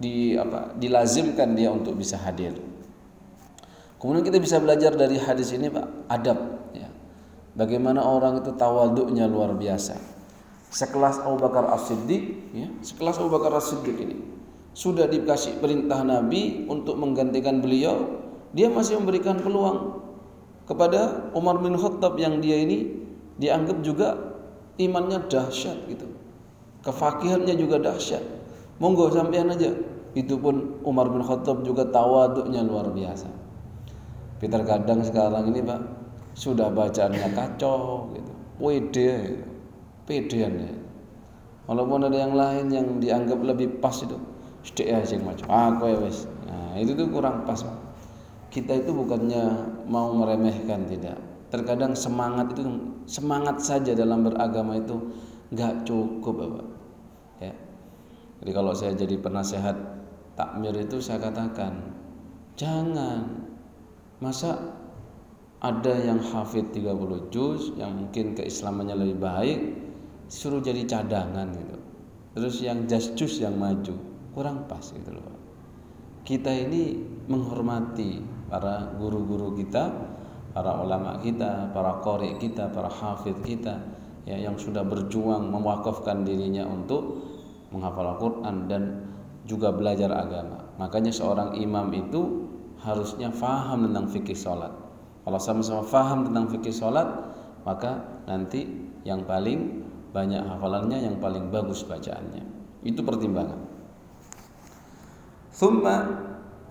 di 0.00 0.34
apa 0.34 0.74
dilazimkan 0.74 1.54
dia 1.54 1.70
untuk 1.70 1.94
bisa 1.94 2.18
hadir. 2.18 2.56
Kemudian 4.00 4.24
kita 4.24 4.40
bisa 4.40 4.56
belajar 4.56 4.96
dari 4.96 5.20
hadis 5.20 5.52
ini 5.52 5.68
Pak 5.68 6.08
adab 6.08 6.38
ya. 6.72 6.88
Bagaimana 7.52 8.00
orang 8.00 8.40
itu 8.40 8.56
tawaduknya 8.56 9.28
luar 9.28 9.52
biasa. 9.52 10.09
Sekelas 10.70 11.18
Abu 11.18 11.42
Bakar 11.42 11.66
As-Siddiq 11.74 12.54
ya, 12.54 12.70
sekelas 12.78 13.18
Abu 13.18 13.34
Bakar 13.34 13.50
As-Siddiq 13.58 13.96
ini 13.98 14.16
sudah 14.70 15.10
dikasih 15.10 15.58
perintah 15.58 16.06
Nabi 16.06 16.66
untuk 16.70 16.94
menggantikan 16.94 17.58
beliau, 17.58 18.22
dia 18.54 18.70
masih 18.70 19.02
memberikan 19.02 19.42
peluang 19.42 19.98
kepada 20.70 21.30
Umar 21.34 21.58
bin 21.58 21.74
Khattab 21.74 22.14
yang 22.22 22.38
dia 22.38 22.62
ini 22.62 23.02
dianggap 23.42 23.82
juga 23.82 24.14
imannya 24.78 25.26
dahsyat 25.26 25.90
gitu. 25.90 26.06
Kefakihannya 26.86 27.54
juga 27.58 27.82
dahsyat. 27.82 28.22
Monggo 28.78 29.10
sampean 29.10 29.50
aja. 29.52 29.74
Itu 30.14 30.38
pun 30.38 30.80
Umar 30.86 31.10
bin 31.10 31.22
Khattab 31.22 31.66
juga 31.66 31.86
tawaduknya 31.90 32.62
luar 32.62 32.94
biasa. 32.94 33.26
Peter 34.38 34.62
kadang 34.64 35.04
sekarang 35.04 35.50
ini 35.52 35.60
pak 35.60 35.82
sudah 36.32 36.70
bacaannya 36.72 37.28
kacau 37.34 38.08
gitu. 38.14 38.32
Pede 38.56 39.12
gitu. 39.36 39.49
Pedean 40.10 40.58
ya 40.58 40.74
walaupun 41.70 42.10
ada 42.10 42.18
yang 42.18 42.34
lain 42.34 42.66
yang 42.74 42.86
dianggap 42.98 43.38
lebih 43.46 43.78
pas 43.78 43.94
itu 44.02 44.18
sedek 44.66 44.90
ya 44.90 44.98
sing 45.06 45.22
macam 45.22 45.46
aku 45.46 45.86
ya 45.86 45.96
wes. 46.02 46.26
Nah 46.50 46.74
itu 46.82 46.98
tuh 46.98 47.06
kurang 47.08 47.46
pas 47.46 47.62
kita 48.50 48.82
itu 48.82 48.90
bukannya 48.90 49.70
mau 49.86 50.10
meremehkan 50.10 50.90
tidak. 50.90 51.14
Terkadang 51.54 51.94
semangat 51.94 52.58
itu 52.58 52.66
semangat 53.06 53.62
saja 53.62 53.94
dalam 53.94 54.26
beragama 54.26 54.82
itu 54.82 54.98
nggak 55.54 55.86
cukup 55.86 56.34
bapak 56.42 56.66
ya. 57.38 57.54
Jadi 58.42 58.50
kalau 58.50 58.72
saya 58.74 58.92
jadi 58.98 59.14
penasehat 59.14 59.78
takmir 60.34 60.74
itu 60.74 60.98
saya 60.98 61.22
katakan 61.22 61.94
jangan. 62.58 63.46
Masa 64.20 64.76
ada 65.64 65.96
yang 65.96 66.20
hafid 66.20 66.76
30 66.76 67.32
juz 67.32 67.72
yang 67.80 67.96
mungkin 67.96 68.36
keislamannya 68.36 68.92
lebih 68.92 69.16
baik 69.16 69.60
suruh 70.30 70.62
jadi 70.62 70.86
cadangan 70.86 71.50
gitu. 71.50 71.76
Terus 72.38 72.56
yang 72.62 72.86
just 72.86 73.18
juz 73.18 73.42
yang 73.42 73.58
maju 73.58 73.98
kurang 74.30 74.70
pas 74.70 74.86
gitu 74.94 75.10
loh. 75.10 75.26
Kita 76.22 76.54
ini 76.54 76.94
menghormati 77.26 78.22
para 78.46 78.94
guru-guru 78.94 79.58
kita, 79.58 79.90
para 80.54 80.78
ulama 80.78 81.18
kita, 81.18 81.74
para 81.74 81.98
qori 81.98 82.38
kita, 82.38 82.70
para 82.70 82.86
hafid 82.86 83.42
kita 83.42 83.82
ya 84.30 84.38
yang 84.38 84.54
sudah 84.54 84.86
berjuang 84.86 85.50
mewakafkan 85.50 86.22
dirinya 86.22 86.62
untuk 86.70 87.26
menghafal 87.74 88.14
Al-Quran 88.14 88.56
dan 88.70 88.82
juga 89.50 89.74
belajar 89.74 90.14
agama. 90.14 90.70
Makanya 90.78 91.10
seorang 91.10 91.58
imam 91.58 91.90
itu 91.90 92.46
harusnya 92.78 93.34
faham 93.34 93.90
tentang 93.90 94.06
fikih 94.06 94.38
sholat. 94.38 94.70
Kalau 95.26 95.40
sama-sama 95.42 95.82
faham 95.82 96.30
tentang 96.30 96.46
fikih 96.46 96.72
sholat, 96.72 97.08
maka 97.66 98.22
nanti 98.30 98.66
yang 99.02 99.26
paling 99.26 99.89
banyak 100.10 100.42
hafalannya, 100.42 100.98
yang 101.06 101.16
paling 101.22 101.48
bagus 101.48 101.86
bacaannya. 101.86 102.42
Itu 102.82 103.02
pertimbangan. 103.06 103.60
Thumma 105.50 105.96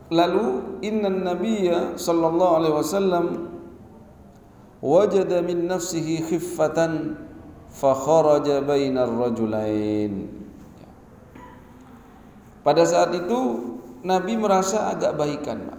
lalu 0.09 0.79
inna 0.81 1.13
nabiyya 1.13 1.99
sallallahu 1.99 2.53
alaihi 2.57 2.75
wasallam 2.75 3.25
wajada 4.81 5.45
min 5.45 5.69
nafsihi 5.69 6.25
khiffatan 6.25 7.13
fa 7.69 7.93
kharaja 7.93 8.65
bainar 8.65 9.11
rajulain 9.13 10.39
pada 12.65 12.81
saat 12.83 13.13
itu 13.15 13.39
Nabi 13.99 14.39
merasa 14.39 14.95
agak 14.95 15.19
baikan. 15.19 15.75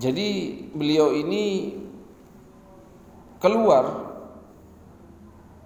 Jadi 0.00 0.58
beliau 0.74 1.14
ini 1.14 1.78
keluar 3.38 4.11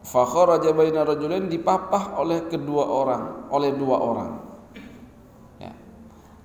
fakharaja 0.06 0.70
baina 0.70 1.02
rajulain 1.02 1.50
dipapah 1.50 2.14
oleh 2.22 2.46
kedua 2.46 2.84
orang, 2.86 3.50
oleh 3.50 3.74
dua 3.74 3.96
orang. 3.98 4.30
Ya. 5.58 5.74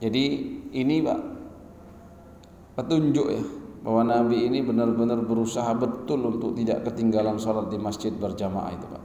Jadi 0.02 0.26
ini 0.74 0.98
Pak 1.06 1.20
petunjuk 2.82 3.28
ya 3.30 3.44
bahwa 3.86 4.02
Nabi 4.10 4.50
ini 4.50 4.66
benar-benar 4.66 5.22
berusaha 5.26 5.70
betul 5.78 6.26
untuk 6.26 6.58
tidak 6.58 6.90
ketinggalan 6.90 7.38
sholat 7.38 7.70
di 7.70 7.78
masjid 7.78 8.10
berjamaah 8.10 8.72
itu 8.74 8.88
Pak. 8.90 9.04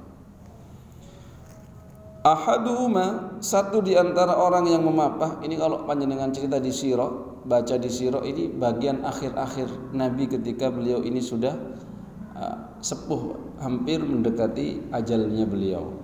Ahaduhuma 2.27 3.39
satu 3.39 3.79
di 3.87 3.95
antara 3.95 4.35
orang 4.35 4.67
yang 4.67 4.83
memapah 4.83 5.39
ini 5.47 5.55
kalau 5.55 5.87
panjenengan 5.87 6.35
cerita 6.35 6.59
di 6.59 6.75
siro 6.75 7.39
baca 7.47 7.79
di 7.79 7.87
siro 7.87 8.27
ini 8.27 8.51
bagian 8.51 9.07
akhir-akhir 9.07 9.95
Nabi 9.95 10.27
ketika 10.27 10.67
beliau 10.75 11.07
ini 11.07 11.23
sudah 11.23 11.55
uh, 12.35 12.66
sepuh 12.81 13.57
hampir 13.61 14.01
mendekati 14.01 14.93
ajalnya 14.93 15.45
beliau 15.49 15.97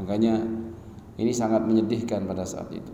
makanya 0.00 0.42
ini 1.20 1.30
sangat 1.30 1.62
menyedihkan 1.64 2.26
pada 2.26 2.42
saat 2.42 2.70
itu 2.74 2.92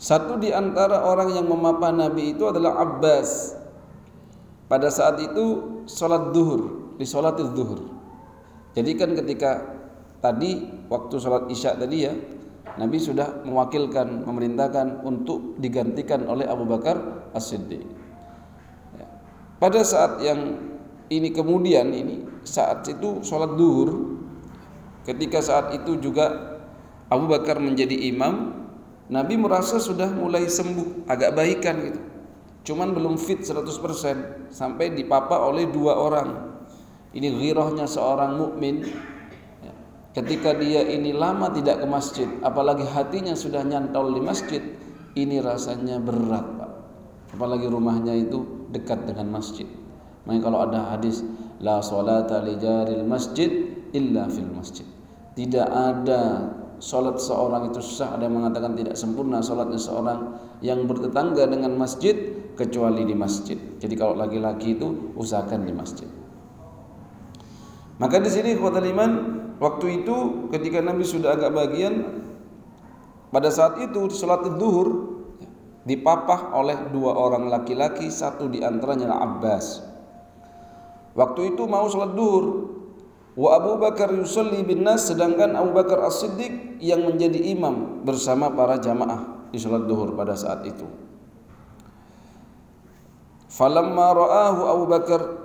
satu 0.00 0.36
di 0.42 0.50
antara 0.50 1.06
orang 1.06 1.32
yang 1.36 1.46
memapah 1.46 1.94
Nabi 1.94 2.34
itu 2.34 2.44
adalah 2.48 2.82
Abbas 2.82 3.54
pada 4.66 4.90
saat 4.90 5.20
itu 5.22 5.84
sholat 5.86 6.34
duhur 6.34 6.94
di 6.98 7.06
sholat 7.06 7.38
duhur 7.38 7.94
jadi 8.74 8.90
kan 8.98 9.14
ketika 9.14 9.50
tadi 10.18 10.66
waktu 10.90 11.14
sholat 11.20 11.46
isya 11.52 11.78
tadi 11.78 11.98
ya 12.02 12.14
Nabi 12.74 12.98
sudah 12.98 13.46
mewakilkan 13.46 14.26
memerintahkan 14.26 15.06
untuk 15.06 15.54
digantikan 15.62 16.26
oleh 16.26 16.42
Abu 16.42 16.66
Bakar 16.66 17.30
As-Siddiq. 17.30 17.86
Ya. 18.98 19.06
Pada 19.62 19.86
saat 19.86 20.18
yang 20.26 20.73
ini 21.12 21.28
kemudian 21.32 21.92
ini 21.92 22.24
saat 22.44 22.86
itu 22.88 23.20
sholat 23.20 23.56
duhur. 23.56 24.20
Ketika 25.04 25.44
saat 25.44 25.76
itu 25.76 26.00
juga 26.00 26.56
Abu 27.12 27.28
Bakar 27.28 27.60
menjadi 27.60 27.92
imam 28.08 28.64
Nabi 29.12 29.36
merasa 29.36 29.76
sudah 29.76 30.08
mulai 30.16 30.48
sembuh 30.48 31.04
agak 31.04 31.36
baikan 31.36 31.76
gitu. 31.84 32.00
Cuman 32.64 32.96
belum 32.96 33.20
fit 33.20 33.44
100% 33.44 34.48
sampai 34.48 34.96
dipapa 34.96 35.36
oleh 35.44 35.68
dua 35.68 36.00
orang. 36.00 36.56
Ini 37.12 37.28
ghirahnya 37.36 37.84
seorang 37.84 38.40
mukmin. 38.40 38.80
Ketika 40.16 40.56
dia 40.56 40.80
ini 40.88 41.12
lama 41.12 41.52
tidak 41.52 41.84
ke 41.84 41.86
masjid, 41.90 42.28
apalagi 42.40 42.86
hatinya 42.86 43.36
sudah 43.36 43.66
nyantol 43.66 44.14
di 44.14 44.22
masjid, 44.22 44.62
ini 45.18 45.42
rasanya 45.42 45.98
berat, 45.98 46.46
Pak. 46.54 46.72
Apalagi 47.34 47.66
rumahnya 47.66 48.14
itu 48.14 48.70
dekat 48.70 49.10
dengan 49.10 49.34
masjid. 49.34 49.66
Makanya 50.24 50.42
kalau 50.42 50.58
ada 50.64 50.80
hadis 50.96 51.20
la 51.60 51.84
salata 51.84 52.40
li 52.40 52.56
jaril 52.56 53.04
masjid 53.04 53.48
illa 53.92 54.28
fil 54.32 54.48
masjid. 54.50 54.88
Tidak 55.36 55.68
ada 55.68 56.50
salat 56.80 57.20
seorang 57.20 57.70
itu 57.70 57.80
sah 57.80 58.16
ada 58.16 58.26
yang 58.26 58.40
mengatakan 58.40 58.74
tidak 58.74 58.96
sempurna 58.98 59.44
salatnya 59.44 59.78
seorang 59.78 60.36
yang 60.64 60.84
bertetangga 60.88 61.46
dengan 61.46 61.76
masjid 61.76 62.14
kecuali 62.56 63.04
di 63.04 63.14
masjid. 63.14 63.58
Jadi 63.78 63.94
kalau 63.94 64.16
laki-laki 64.16 64.78
itu 64.78 65.12
usahakan 65.18 65.66
di 65.66 65.72
masjid. 65.74 66.08
Maka 67.98 68.18
di 68.18 68.30
sini 68.30 68.58
khawatir 68.58 68.90
iman 68.90 69.10
waktu 69.62 70.02
itu 70.02 70.50
ketika 70.50 70.82
Nabi 70.82 71.06
sudah 71.06 71.38
agak 71.38 71.54
bagian 71.54 72.26
pada 73.30 73.50
saat 73.50 73.78
itu 73.82 74.10
sholat 74.10 74.46
duhur 74.58 75.14
dipapah 75.86 76.54
oleh 76.58 76.90
dua 76.90 77.14
orang 77.14 77.46
laki-laki 77.52 78.10
satu 78.10 78.50
di 78.50 78.64
antaranya 78.66 79.14
Abbas 79.14 79.93
waktu 81.14 81.54
itu 81.54 81.62
mau 81.64 81.86
sholat 81.88 82.12
duhur 82.12 82.74
wa 83.34 83.48
Abu 83.58 83.78
Bakar 83.78 84.14
yusalli 84.14 84.62
bin 84.62 84.86
nas 84.86 85.10
sedangkan 85.10 85.54
Abu 85.58 85.74
Bakar 85.74 86.02
As-Siddiq 86.06 86.78
yang 86.78 87.02
menjadi 87.06 87.38
imam 87.50 88.06
bersama 88.06 88.50
para 88.50 88.78
jamaah 88.78 89.50
di 89.50 89.58
sholat 89.58 89.86
duhur 89.88 90.14
pada 90.14 90.34
saat 90.38 90.62
itu 90.66 90.86
falamma 93.50 94.06
ra'ahu 94.14 94.60
Abu 94.70 94.84
Bakar 94.90 95.44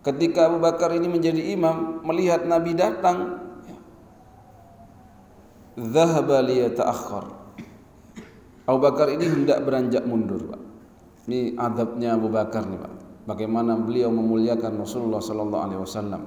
Ketika 0.00 0.48
Abu 0.48 0.64
Bakar 0.64 0.96
ini 0.96 1.12
menjadi 1.12 1.52
imam, 1.52 2.00
melihat 2.00 2.48
Nabi 2.48 2.72
datang, 2.72 3.36
dhahaba 5.76 6.40
liyata'akhkhar. 6.40 7.28
Abu 8.64 8.78
Bakar 8.80 9.12
ini 9.12 9.28
hendak 9.28 9.60
beranjak 9.60 10.08
mundur, 10.08 10.40
Pak. 10.48 10.62
Ini 11.28 11.52
adabnya 11.60 12.16
Abu 12.16 12.32
Bakar 12.32 12.64
nih, 12.64 12.80
Pak. 12.80 12.92
Bagaimana 13.28 13.76
beliau 13.76 14.08
memuliakan 14.08 14.80
Rasulullah 14.80 15.20
sallallahu 15.20 15.62
alaihi 15.62 15.80
wasallam. 15.80 16.22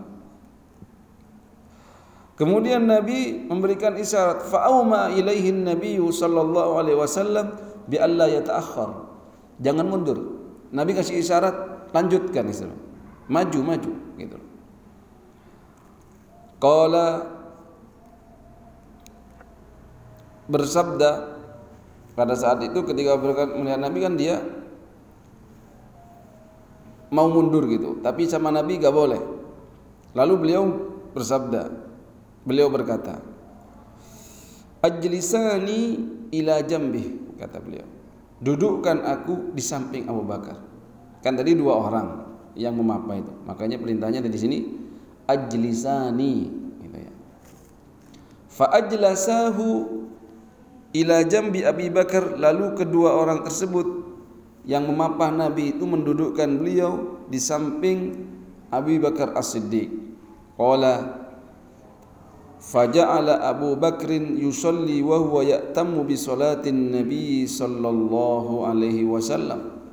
Kemudian 2.33 2.89
Nabi 2.89 3.45
memberikan 3.45 3.93
isyarat 3.93 4.49
fa'auma 4.49 5.13
ilaihi 5.13 5.53
Nabi 5.53 6.01
sallallahu 6.01 6.81
alaihi 6.81 6.97
wasallam 6.97 7.53
bi 7.85 8.01
alla 8.01 8.25
yata'akhkhar. 8.29 8.89
Jangan 9.61 9.85
mundur. 9.85 10.17
Nabi 10.73 10.97
kasih 10.97 11.21
isyarat 11.21 11.53
lanjutkan 11.93 12.49
istilah. 12.49 12.77
Maju 13.29 13.59
maju 13.61 13.91
gitu. 14.17 14.37
Qala 16.57 17.07
bersabda 20.49 21.11
pada 22.13 22.33
saat 22.33 22.61
itu 22.65 22.81
ketika 22.85 23.17
melihat 23.17 23.79
Nabi 23.81 23.99
kan 24.01 24.13
dia 24.17 24.41
mau 27.13 27.29
mundur 27.29 27.69
gitu, 27.69 28.01
tapi 28.01 28.25
sama 28.25 28.49
Nabi 28.49 28.81
gak 28.81 28.89
boleh. 28.89 29.21
Lalu 30.17 30.33
beliau 30.41 30.63
bersabda, 31.13 31.69
beliau 32.41 32.73
berkata, 32.73 33.21
Ajlisani 34.83 35.95
ila 36.35 36.59
jambi 36.65 37.23
kata 37.39 37.63
beliau. 37.63 37.87
Dudukkan 38.43 39.07
aku 39.07 39.55
di 39.55 39.63
samping 39.63 40.11
Abu 40.11 40.27
Bakar. 40.27 40.59
Kan 41.23 41.39
tadi 41.39 41.55
dua 41.55 41.79
orang 41.79 42.07
yang 42.59 42.75
memapa 42.75 43.15
itu. 43.15 43.31
Makanya 43.47 43.79
perintahnya 43.79 44.19
di 44.19 44.35
sini 44.35 44.57
ajlisani 45.23 46.35
gitu 46.83 46.97
ya. 46.99 47.11
Fa 48.51 48.75
ajlasahu 48.75 49.67
ila 50.99 51.23
jambi 51.23 51.63
Abi 51.63 51.87
Bakar 51.87 52.35
lalu 52.35 52.75
kedua 52.75 53.15
orang 53.15 53.47
tersebut 53.47 54.12
yang 54.63 54.87
memapah 54.87 55.31
Nabi 55.31 55.75
itu 55.75 55.83
mendudukkan 55.83 56.49
beliau 56.59 57.23
di 57.27 57.39
samping 57.39 58.15
Abi 58.71 58.97
Bakar 58.97 59.35
As-Siddiq. 59.35 59.91
Qala 60.55 61.23
faja'ala 62.63 63.43
Abu 63.43 63.75
Bakrin 63.75 64.39
yusalli 64.39 65.03
wa 65.03 65.19
huwa 65.19 65.43
ya'tammu 65.43 66.07
bi 66.07 66.15
salatin 66.15 66.95
Nabi 66.95 67.43
sallallahu 67.43 68.63
alaihi 68.63 69.03
wasallam. 69.03 69.83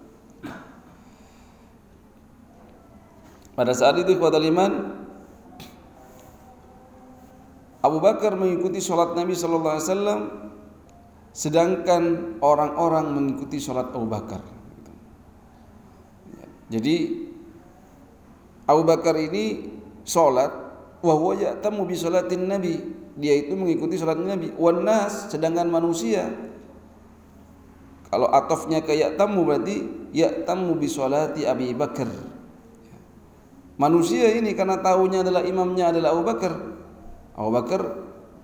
Pada 3.59 3.75
saat 3.77 3.99
itu 4.01 4.17
kepada 4.17 4.41
liman 4.41 4.97
Abu 7.81 7.99
Bakar 7.99 8.39
mengikuti 8.39 8.79
sholat 8.79 9.19
Nabi 9.19 9.35
sallallahu 9.35 9.75
alaihi 9.75 9.89
wasallam 9.89 10.21
sedangkan 11.33 12.03
orang-orang 12.41 13.13
mengikuti 13.13 13.59
sholat 13.59 13.91
Abu 13.93 14.07
Bakar. 14.07 14.60
Jadi 16.71 17.27
Abu 18.71 18.87
Bakar 18.87 19.19
ini 19.19 19.67
sholat 20.07 20.55
wahwa 21.03 21.35
ya'tamu 21.35 21.83
bi 21.85 21.99
sholatin 21.99 22.47
Nabi. 22.47 22.79
Dia 23.19 23.35
itu 23.43 23.59
mengikuti 23.59 23.99
sholat 23.99 24.17
Nabi. 24.17 24.55
Wan 24.55 24.87
nas 24.87 25.29
sedangkan 25.29 25.67
manusia 25.67 26.31
kalau 28.11 28.27
atofnya 28.27 28.83
ke 28.83 28.99
ya'tamu 28.99 29.47
berarti 29.47 29.87
ya'tamu 30.11 30.75
bi 30.75 30.91
sholati 30.91 31.47
Abi 31.47 31.71
Bakar. 31.79 32.11
Manusia 33.79 34.35
ini 34.35 34.53
karena 34.53 34.83
tahunya 34.83 35.23
adalah 35.25 35.47
imamnya 35.47 35.95
adalah 35.95 36.19
Abu 36.19 36.27
Bakar. 36.27 36.53
Abu 37.39 37.51
Bakar 37.55 37.83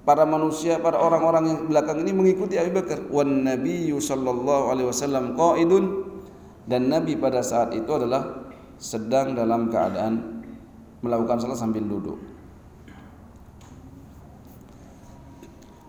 para 0.07 0.23
manusia, 0.23 0.79
para 0.79 1.03
orang-orang 1.03 1.45
yang 1.51 1.61
belakang 1.67 1.99
ini 1.99 2.15
mengikuti 2.15 2.55
Abu 2.57 2.79
Bakar. 2.79 3.11
Wan 3.11 3.43
Nabi 3.43 3.91
sallallahu 3.91 4.71
alaihi 4.71 4.89
wasallam 4.89 5.35
qaidun 5.35 5.85
dan 6.66 6.90
Nabi 6.90 7.14
pada 7.14 7.40
saat 7.40 7.72
itu 7.72 7.88
adalah 7.94 8.50
sedang 8.76 9.33
dalam 9.38 9.70
keadaan 9.70 10.42
melakukan 11.00 11.38
salat 11.38 11.59
sambil 11.59 11.87
duduk. 11.87 12.18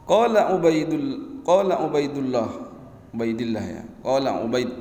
Qala 0.07 0.55
Ubaidul 0.55 1.43
qala 1.43 1.83
Ubaidullah 1.83 2.47
Ubaidillah 3.11 3.65
ya. 3.67 3.83
Qala 3.99 4.39
Ubaid 4.39 4.71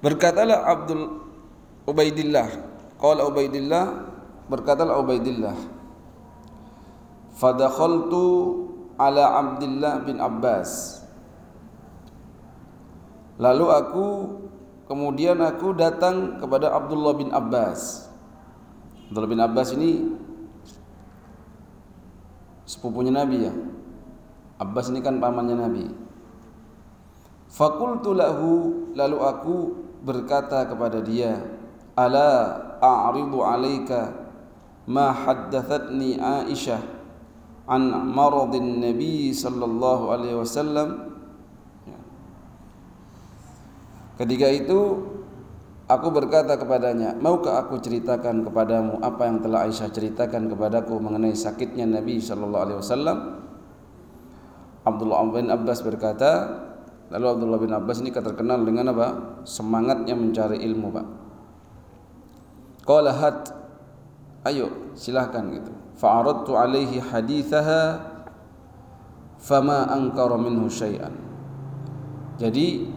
Berkatalah 0.00 0.64
Abdul 0.64 1.20
Ubaidillah 1.84 2.48
Qala 2.96 3.28
Ubaidillah 3.28 3.84
berkatalah 4.48 4.96
Ubaidillah 4.96 5.52
Fadakhaltu 7.36 8.24
ala 9.00 9.40
Abdullah 9.40 10.04
bin 10.04 10.20
Abbas. 10.22 11.01
Lalu 13.40 13.66
aku 13.72 14.06
kemudian 14.88 15.40
aku 15.40 15.72
datang 15.72 16.36
kepada 16.36 16.72
Abdullah 16.72 17.16
bin 17.16 17.32
Abbas. 17.32 18.10
Abdullah 19.08 19.30
bin 19.30 19.40
Abbas 19.40 19.68
ini 19.76 20.12
sepupunya 22.68 23.12
Nabi 23.12 23.48
ya. 23.48 23.52
Abbas 24.60 24.92
ini 24.92 25.00
kan 25.00 25.20
pamannya 25.20 25.56
Nabi. 25.58 25.84
Fakultu 27.52 28.16
lahu 28.16 28.52
lalu 28.96 29.18
aku 29.20 29.56
berkata 30.00 30.64
kepada 30.64 31.04
dia, 31.04 31.36
"Ala 31.92 32.56
a'ridu 32.80 33.44
'alaika 33.44 34.16
ma 34.88 35.12
haddathatni 35.12 36.16
Aisyah 36.16 36.80
an 37.68 38.10
maradin 38.10 38.82
Nabi 38.82 39.30
sallallahu 39.30 40.10
alaihi 40.10 40.36
wasallam 40.38 41.11
Ketika 44.22 44.46
itu 44.46 45.02
aku 45.90 46.08
berkata 46.14 46.54
kepadanya, 46.54 47.18
"Maukah 47.18 47.66
aku 47.66 47.82
ceritakan 47.82 48.46
kepadamu 48.46 49.02
apa 49.02 49.26
yang 49.26 49.42
telah 49.42 49.66
Aisyah 49.66 49.90
ceritakan 49.90 50.46
kepadaku 50.46 50.94
mengenai 51.02 51.34
sakitnya 51.34 51.90
Nabi 51.90 52.22
sallallahu 52.22 52.62
alaihi 52.62 52.78
wasallam?" 52.78 53.18
Abdullah 54.86 55.26
bin 55.34 55.50
Abbas 55.50 55.82
berkata, 55.82 56.30
lalu 57.10 57.26
Abdullah 57.34 57.58
bin 57.58 57.74
Abbas 57.74 57.98
ini 57.98 58.14
terkenal 58.14 58.62
dengan 58.62 58.94
apa? 58.94 59.08
Semangatnya 59.42 60.14
mencari 60.14 60.62
ilmu, 60.62 60.86
Pak. 60.90 61.06
Qala 62.82 63.14
hat 63.14 63.62
ayo 64.42 64.90
silahkan 64.98 65.46
gitu 65.54 65.70
fa'aradtu 65.94 66.58
alaihi 66.58 66.98
hadithaha 66.98 68.02
fama 69.38 69.86
angkara 69.86 70.34
minhu 70.34 70.66
syai'an 70.66 71.14
jadi 72.42 72.90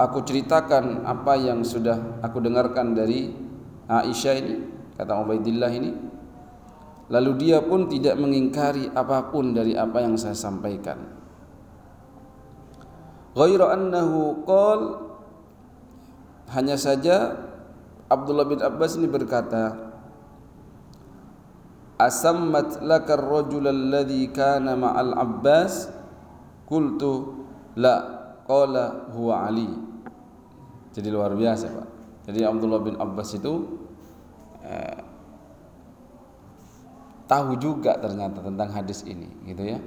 aku 0.00 0.24
ceritakan 0.24 1.04
apa 1.04 1.36
yang 1.36 1.60
sudah 1.60 2.24
aku 2.24 2.40
dengarkan 2.40 2.96
dari 2.96 3.36
Aisyah 3.84 4.34
ini 4.40 4.54
kata 4.96 5.12
Ubaidillah 5.20 5.72
ini. 5.76 5.92
Lalu 7.10 7.30
dia 7.42 7.58
pun 7.58 7.90
tidak 7.90 8.16
mengingkari 8.16 8.86
apa 8.94 9.28
pun 9.34 9.50
dari 9.50 9.74
apa 9.74 9.98
yang 9.98 10.14
saya 10.14 10.32
sampaikan. 10.32 10.94
Ghairu 13.34 13.66
annahu 13.66 14.46
qal 14.46 14.80
hanya 16.54 16.78
saja 16.78 17.34
Abdullah 18.06 18.46
bin 18.46 18.62
Abbas 18.62 18.94
ini 18.94 19.10
berkata 19.10 19.90
asammat 21.98 22.78
laka 22.82 23.18
ar-rajul 23.18 23.66
alladhi 23.66 24.30
kana 24.30 24.78
ma'al 24.78 25.14
Abbas? 25.14 25.90
Qultu 26.70 27.42
la 27.74 28.22
qala 28.46 29.10
huwa 29.10 29.50
Ali 29.50 29.89
jadi 30.90 31.08
luar 31.10 31.34
biasa 31.38 31.66
Pak. 31.70 31.88
Jadi 32.30 32.40
Abdullah 32.46 32.82
bin 32.82 32.94
Abbas 32.98 33.34
itu 33.34 33.52
eh, 34.62 35.00
tahu 37.30 37.54
juga 37.62 37.94
ternyata 38.02 38.42
tentang 38.42 38.70
hadis 38.74 39.06
ini 39.06 39.30
gitu 39.46 39.62
ya. 39.62 39.78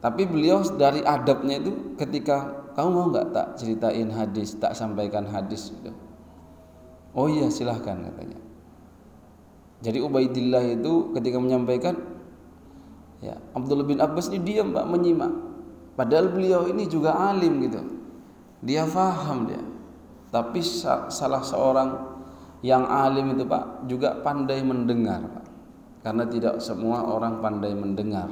Tapi 0.00 0.24
beliau 0.24 0.64
dari 0.76 1.04
adabnya 1.04 1.60
itu 1.60 1.96
ketika 1.96 2.68
kamu 2.72 2.88
mau 2.88 3.06
nggak 3.12 3.36
tak 3.36 3.46
ceritain 3.60 4.08
hadis 4.08 4.56
tak 4.56 4.72
sampaikan 4.72 5.28
hadis? 5.28 5.72
gitu. 5.72 5.92
Oh 7.12 7.28
iya 7.28 7.48
silahkan 7.52 8.00
katanya. 8.00 8.38
Jadi 9.80 9.98
Ubaidillah 10.04 10.64
itu 10.76 11.12
ketika 11.16 11.40
menyampaikan 11.40 11.96
ya 13.24 13.36
Abdullah 13.56 13.84
bin 13.88 14.00
Abbas 14.00 14.28
ini 14.32 14.40
diam 14.44 14.72
Pak 14.72 14.84
menyimak. 14.88 15.32
Padahal 15.96 16.32
beliau 16.32 16.64
ini 16.68 16.88
juga 16.88 17.12
alim 17.12 17.60
gitu. 17.64 17.99
Dia 18.60 18.84
faham 18.84 19.48
dia. 19.48 19.62
Tapi 20.30 20.60
salah 21.10 21.42
seorang 21.42 21.88
yang 22.60 22.84
alim 22.86 23.34
itu 23.34 23.48
Pak 23.48 23.88
juga 23.88 24.20
pandai 24.20 24.60
mendengar 24.60 25.24
Pak. 25.24 25.46
Karena 26.00 26.24
tidak 26.28 26.60
semua 26.60 27.04
orang 27.04 27.40
pandai 27.40 27.72
mendengar. 27.72 28.28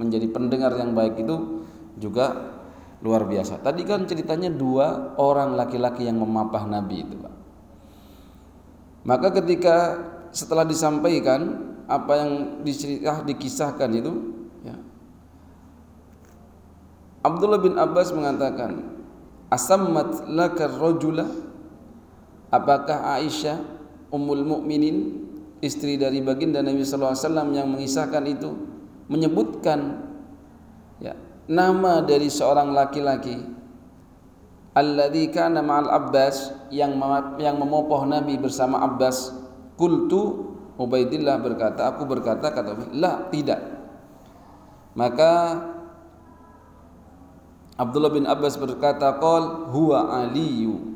Menjadi 0.00 0.26
pendengar 0.30 0.72
yang 0.76 0.92
baik 0.92 1.20
itu 1.20 1.64
juga 1.96 2.54
luar 3.04 3.28
biasa. 3.28 3.60
Tadi 3.60 3.82
kan 3.84 4.08
ceritanya 4.08 4.48
dua 4.48 5.16
orang 5.20 5.56
laki-laki 5.58 6.08
yang 6.08 6.20
memapah 6.20 6.64
Nabi 6.68 7.04
itu 7.04 7.16
Pak. 7.18 7.34
Maka 9.04 9.28
ketika 9.36 9.76
setelah 10.32 10.64
disampaikan 10.64 11.72
apa 11.84 12.12
yang 12.16 12.30
diceritakan 12.64 13.28
dikisahkan 13.28 13.90
itu 13.92 14.12
ya. 14.64 14.76
Abdullah 17.20 17.60
bin 17.60 17.76
Abbas 17.76 18.12
mengatakan 18.16 18.93
asammat 19.50 20.28
laka 20.30 20.68
rajula? 20.68 21.26
Apakah 22.54 23.18
Aisyah 23.18 23.58
ummul 24.14 24.46
mukminin 24.46 25.26
istri 25.58 25.98
dari 25.98 26.22
baginda 26.22 26.62
Nabi 26.62 26.86
sallallahu 26.86 27.18
alaihi 27.18 27.26
wasallam 27.26 27.48
yang 27.50 27.66
mengisahkan 27.72 28.24
itu 28.30 28.50
menyebutkan 29.10 30.06
ya 31.02 31.18
nama 31.50 32.04
dari 32.04 32.30
seorang 32.30 32.70
laki-laki? 32.70 33.52
Alladzi 34.74 35.30
kana 35.30 35.62
ma'al 35.62 35.86
Abbas 35.86 36.50
yang 36.74 36.98
yang 37.38 37.58
memopoh 37.58 38.02
Nabi 38.06 38.34
bersama 38.38 38.82
Abbas. 38.82 39.30
Qultu 39.74 40.54
Ubaidillah 40.74 41.38
berkata 41.38 41.94
aku 41.94 42.02
berkata 42.02 42.50
kata 42.50 42.90
la 42.90 43.30
tidak. 43.30 43.62
Maka 44.98 45.62
Abdullah 47.74 48.12
bin 48.14 48.24
Abbas 48.26 48.54
berkata 48.54 49.18
qol 49.18 49.70
huwa 49.74 50.22
aliyu. 50.22 50.94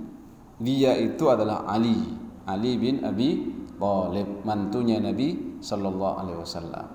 Dia 0.62 0.94
itu 0.98 1.26
adalah 1.26 1.66
Ali. 1.66 1.98
Ali 2.46 2.78
bin 2.78 3.02
Abi 3.02 3.58
Thalib 3.78 4.42
mantunya 4.42 4.98
Nabi 4.98 5.58
sallallahu 5.62 6.14
alaihi 6.22 6.38
wasallam. 6.38 6.86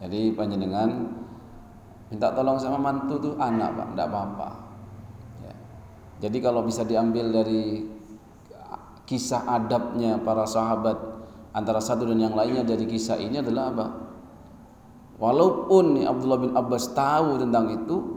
Jadi 0.00 0.32
panjenengan 0.32 1.12
minta 2.08 2.32
tolong 2.32 2.56
sama 2.60 2.80
mantu 2.80 3.20
tuh 3.20 3.34
anak 3.40 3.76
Pak 3.76 3.86
enggak 3.96 4.08
apa-apa. 4.08 4.48
Ya. 5.44 5.54
jadi 6.24 6.38
kalau 6.40 6.64
bisa 6.64 6.84
diambil 6.84 7.32
dari 7.32 7.84
kisah 9.04 9.44
adabnya 9.44 10.20
para 10.20 10.44
sahabat 10.48 10.96
antara 11.56 11.80
satu 11.80 12.04
dan 12.08 12.20
yang 12.20 12.36
lainnya 12.36 12.64
dari 12.64 12.84
kisah 12.84 13.16
ini 13.20 13.40
adalah 13.40 13.72
apa? 13.72 13.86
Walaupun 15.16 16.04
Abdullah 16.04 16.40
bin 16.40 16.52
Abbas 16.52 16.92
tahu 16.92 17.40
tentang 17.40 17.72
itu 17.72 18.15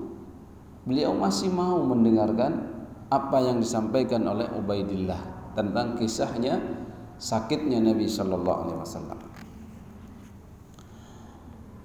beliau 0.89 1.13
masih 1.13 1.53
mau 1.53 1.85
mendengarkan 1.85 2.65
apa 3.13 3.37
yang 3.45 3.61
disampaikan 3.61 4.25
oleh 4.25 4.49
Ubaidillah 4.57 5.53
tentang 5.53 5.93
kisahnya 6.01 6.57
sakitnya 7.21 7.77
Nabi 7.77 8.09
Shallallahu 8.09 8.59
Alaihi 8.65 8.79
Wasallam. 8.81 9.19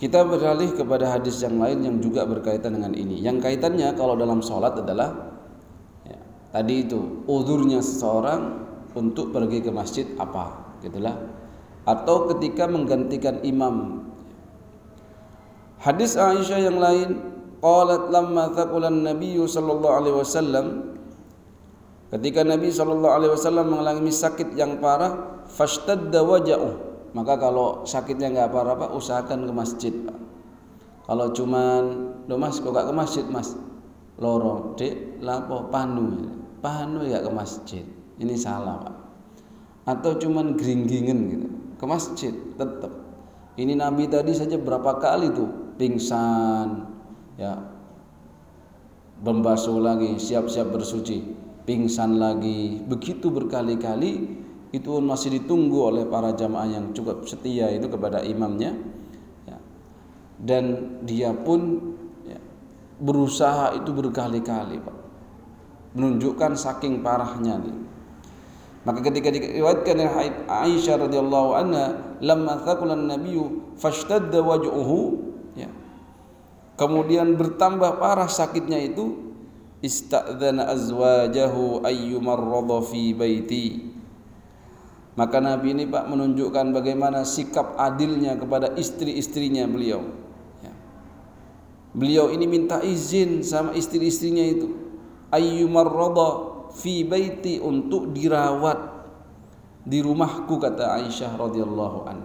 Kita 0.01 0.25
beralih 0.25 0.73
kepada 0.73 1.12
hadis 1.12 1.37
yang 1.45 1.61
lain 1.61 1.85
yang 1.85 1.97
juga 2.01 2.25
berkaitan 2.25 2.81
dengan 2.81 2.97
ini. 2.97 3.21
Yang 3.21 3.45
kaitannya 3.45 3.93
kalau 3.93 4.17
dalam 4.17 4.40
sholat 4.40 4.81
adalah 4.81 5.37
ya, 6.09 6.19
tadi 6.51 6.88
itu 6.88 7.25
udurnya 7.29 7.85
seseorang 7.85 8.64
untuk 8.97 9.37
pergi 9.37 9.64
ke 9.64 9.71
masjid 9.73 10.09
apa, 10.17 10.77
gitulah. 10.81 11.14
Atau 11.85 12.33
ketika 12.33 12.64
menggantikan 12.64 13.45
imam. 13.45 14.09
Hadis 15.79 16.17
Aisyah 16.17 16.61
yang 16.73 16.81
lain, 16.81 17.34
qalat 17.64 18.12
lamma 18.12 18.53
thaqulan 18.53 19.00
Nabi 19.00 19.40
sallallahu 19.40 19.96
alaihi 19.96 20.16
wasallam 20.20 20.94
Ketika 22.14 22.46
Nabi 22.46 22.70
Shallallahu 22.70 23.11
Alaihi 23.11 23.33
Wasallam 23.35 23.74
mengalami 23.74 24.14
sakit 24.14 24.55
yang 24.55 24.79
parah, 24.79 25.42
fashtadda 25.50 26.22
waja'u. 26.22 26.70
Maka 27.11 27.35
kalau 27.35 27.83
sakitnya 27.83 28.31
nggak 28.31 28.55
parah 28.55 28.79
pak, 28.79 28.94
usahakan 28.94 29.50
ke 29.50 29.50
masjid 29.50 29.90
pak. 29.90 30.14
Kalau 31.11 31.35
cuman, 31.35 31.83
do 32.31 32.38
mas, 32.38 32.62
kok 32.62 32.70
gak 32.70 32.87
ke 32.87 32.94
masjid 32.94 33.27
mas? 33.27 33.59
Lorong, 34.22 34.79
dek, 34.79 35.18
lapo, 35.27 35.66
panu, 35.74 36.38
panu 36.62 37.03
ya 37.03 37.18
ke 37.18 37.35
masjid. 37.35 37.83
Ini 38.22 38.38
salah 38.38 38.79
pak. 38.79 38.94
Atau 39.90 40.14
cuman 40.14 40.55
geringgingen 40.55 41.18
gitu, 41.35 41.48
ke 41.77 41.85
masjid 41.85 42.31
tetap. 42.55 42.94
Ini 43.59 43.74
Nabi 43.74 44.07
tadi 44.07 44.38
saja 44.38 44.55
berapa 44.55 45.03
kali 45.03 45.35
tuh 45.35 45.77
pingsan, 45.83 46.94
ya, 47.40 47.59
membasuh 49.23 49.79
lagi, 49.79 50.18
siap-siap 50.18 50.70
bersuci. 50.75 51.44
Pingsan 51.64 52.20
lagi. 52.20 52.85
Begitu 52.85 53.33
berkali-kali 53.33 54.42
itu 54.75 54.90
masih 55.01 55.40
ditunggu 55.40 55.81
oleh 55.81 56.05
para 56.05 56.35
jamaah 56.37 56.68
yang 56.68 56.92
cukup 56.92 57.25
setia 57.25 57.73
itu 57.73 57.88
kepada 57.88 58.20
imamnya. 58.20 58.77
Ya. 59.49 59.59
dan 60.44 60.99
dia 61.07 61.33
pun 61.33 61.94
ya, 62.29 62.37
berusaha 63.01 63.73
itu 63.81 63.90
berkali-kali 63.97 64.77
Pak. 64.83 64.97
Menunjukkan 65.94 66.59
saking 66.59 67.01
parahnya 67.01 67.64
nih. 67.64 67.77
Maka 68.85 69.01
ketika 69.01 69.33
diriwayatkan 69.33 69.97
oleh 69.97 70.12
Aisyah 70.44 71.09
radhiyallahu 71.09 71.51
anha 71.57 72.18
lamma 72.20 72.61
thaqulan 72.61 73.09
nabiyyu 73.09 73.73
fashtadda 73.81 74.44
waj'uhu 74.44 75.33
kemudian 76.75 77.39
bertambah 77.39 78.03
parah 78.03 78.31
sakitnya 78.31 78.79
itu 78.83 79.35
istadzana 79.85 80.71
azwajahu 80.73 81.85
ayyumarradha 81.85 82.79
fi 82.89 83.13
baiti 83.15 83.95
maka 85.15 85.39
Nabi 85.39 85.79
ini 85.79 85.85
Pak 85.87 86.11
menunjukkan 86.11 86.75
bagaimana 86.75 87.23
sikap 87.23 87.79
adilnya 87.79 88.35
kepada 88.35 88.75
istri-istrinya 88.75 89.69
beliau 89.71 90.03
ya. 90.65 90.73
beliau 91.95 92.35
ini 92.35 92.47
minta 92.51 92.83
izin 92.83 93.47
sama 93.47 93.77
istri-istrinya 93.79 94.43
itu 94.43 94.75
ayyumarradha 95.31 96.29
fi 96.75 97.07
baiti 97.07 97.63
untuk 97.63 98.11
dirawat 98.11 98.95
di 99.85 100.01
rumahku 100.01 100.57
kata 100.57 100.97
Aisyah 100.97 101.37
radhiyallahu 101.37 101.99
an. 102.09 102.19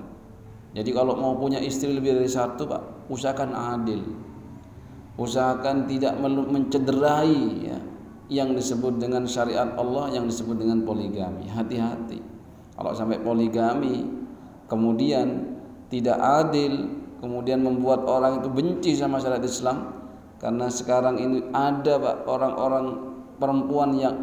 Jadi 0.72 0.96
kalau 0.96 1.18
mau 1.20 1.36
punya 1.36 1.60
istri 1.60 1.92
lebih 1.92 2.16
dari 2.16 2.32
satu 2.32 2.64
Pak, 2.70 3.12
usahakan 3.12 3.52
adil 3.52 4.00
usahakan 5.20 5.84
tidak 5.84 6.16
mencederai 6.24 7.68
ya, 7.68 7.78
yang 8.32 8.56
disebut 8.56 8.96
dengan 9.04 9.28
syariat 9.28 9.76
Allah 9.76 10.16
yang 10.16 10.26
disebut 10.32 10.56
dengan 10.56 10.88
poligami. 10.88 11.52
Hati-hati. 11.52 12.24
Kalau 12.80 12.96
sampai 12.96 13.20
poligami 13.20 14.08
kemudian 14.72 15.60
tidak 15.92 16.16
adil 16.16 16.96
kemudian 17.20 17.60
membuat 17.60 18.08
orang 18.08 18.40
itu 18.40 18.48
benci 18.48 18.96
sama 18.96 19.20
syariat 19.20 19.44
Islam 19.44 19.92
karena 20.40 20.72
sekarang 20.72 21.20
ini 21.20 21.52
ada 21.52 22.00
pak 22.00 22.24
orang-orang 22.24 22.86
perempuan 23.36 23.92
yang 24.00 24.16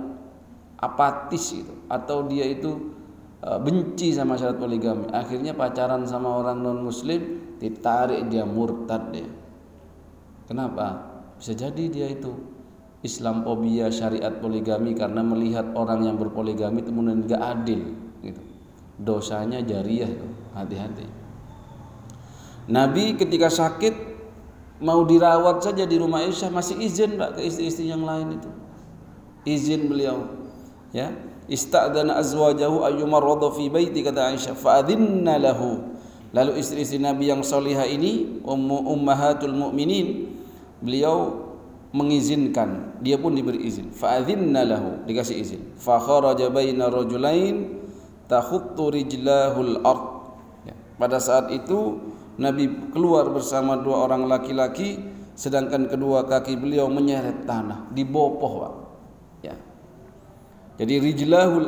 apatis 0.80 1.52
itu 1.52 1.74
atau 1.92 2.24
dia 2.24 2.48
itu 2.48 2.96
e, 3.44 3.48
benci 3.60 4.16
sama 4.16 4.40
syarat 4.40 4.56
poligami. 4.56 5.12
Akhirnya 5.12 5.52
pacaran 5.52 6.08
sama 6.08 6.40
orang 6.40 6.64
non 6.64 6.80
muslim 6.80 7.52
ditarik 7.60 8.32
dia 8.32 8.48
murtad 8.48 9.12
dia 9.12 9.28
Kenapa? 10.46 11.18
Bisa 11.36 11.52
jadi 11.52 11.84
dia 11.90 12.08
itu 12.08 12.56
Islamophobia 13.04 13.92
syariat 13.92 14.34
poligami 14.42 14.96
karena 14.96 15.22
melihat 15.22 15.70
orang 15.78 16.08
yang 16.08 16.16
berpoligami 16.18 16.82
kemudian 16.82 17.22
gak 17.28 17.42
adil 17.62 17.94
gitu. 18.24 18.42
Dosanya 18.96 19.60
jariah 19.60 20.10
hati-hati. 20.56 21.06
Nabi 22.66 23.14
ketika 23.14 23.46
sakit 23.46 23.94
mau 24.82 25.06
dirawat 25.06 25.62
saja 25.62 25.86
di 25.86 26.00
rumah 26.00 26.24
Aisyah 26.26 26.50
masih 26.50 26.80
izin 26.82 27.14
Pak 27.14 27.38
ke 27.38 27.40
istri-istri 27.46 27.86
yang 27.86 28.02
lain 28.02 28.40
itu. 28.40 28.50
Izin 29.46 29.86
beliau. 29.86 30.26
Ya. 30.90 31.14
Ista'dana 31.46 32.18
azwajahu 32.18 32.82
ayyumar 32.82 33.22
fi 33.54 33.70
baiti 33.70 34.02
kata 34.02 34.34
Aisyah 34.34 34.58
fa'adhinna 34.58 35.38
lahu. 35.38 35.94
Lalu 36.34 36.58
istri-istri 36.58 36.98
Nabi 36.98 37.30
yang 37.30 37.46
solihah 37.46 37.86
ini 37.86 38.42
ummahatul 38.42 39.54
mu'minin 39.54 40.35
beliau 40.80 41.46
mengizinkan 41.96 43.00
dia 43.00 43.16
pun 43.16 43.32
diberi 43.32 43.64
izin. 43.64 43.88
Fa'adhinna 43.94 44.68
lahu 44.68 44.90
dikasih 45.08 45.36
izin. 45.40 45.62
Fa 45.80 45.96
kharaja 45.96 46.52
baina 46.52 46.92
rajulain 46.92 47.80
takhuttu 48.28 48.92
rijlahul 48.92 49.80
ard. 49.80 50.04
Ya. 50.68 50.74
pada 50.98 51.22
saat 51.22 51.48
itu 51.54 52.02
Nabi 52.36 52.92
keluar 52.92 53.32
bersama 53.32 53.80
dua 53.80 54.04
orang 54.04 54.28
laki-laki 54.28 55.00
sedangkan 55.32 55.88
kedua 55.88 56.28
kaki 56.28 56.58
beliau 56.60 56.90
menyeret 56.92 57.48
tanah 57.48 57.88
dibopoh 57.96 58.52
Pak 58.60 58.74
ya. 59.40 59.56
Jadi 60.76 60.94
rijlahul 61.00 61.66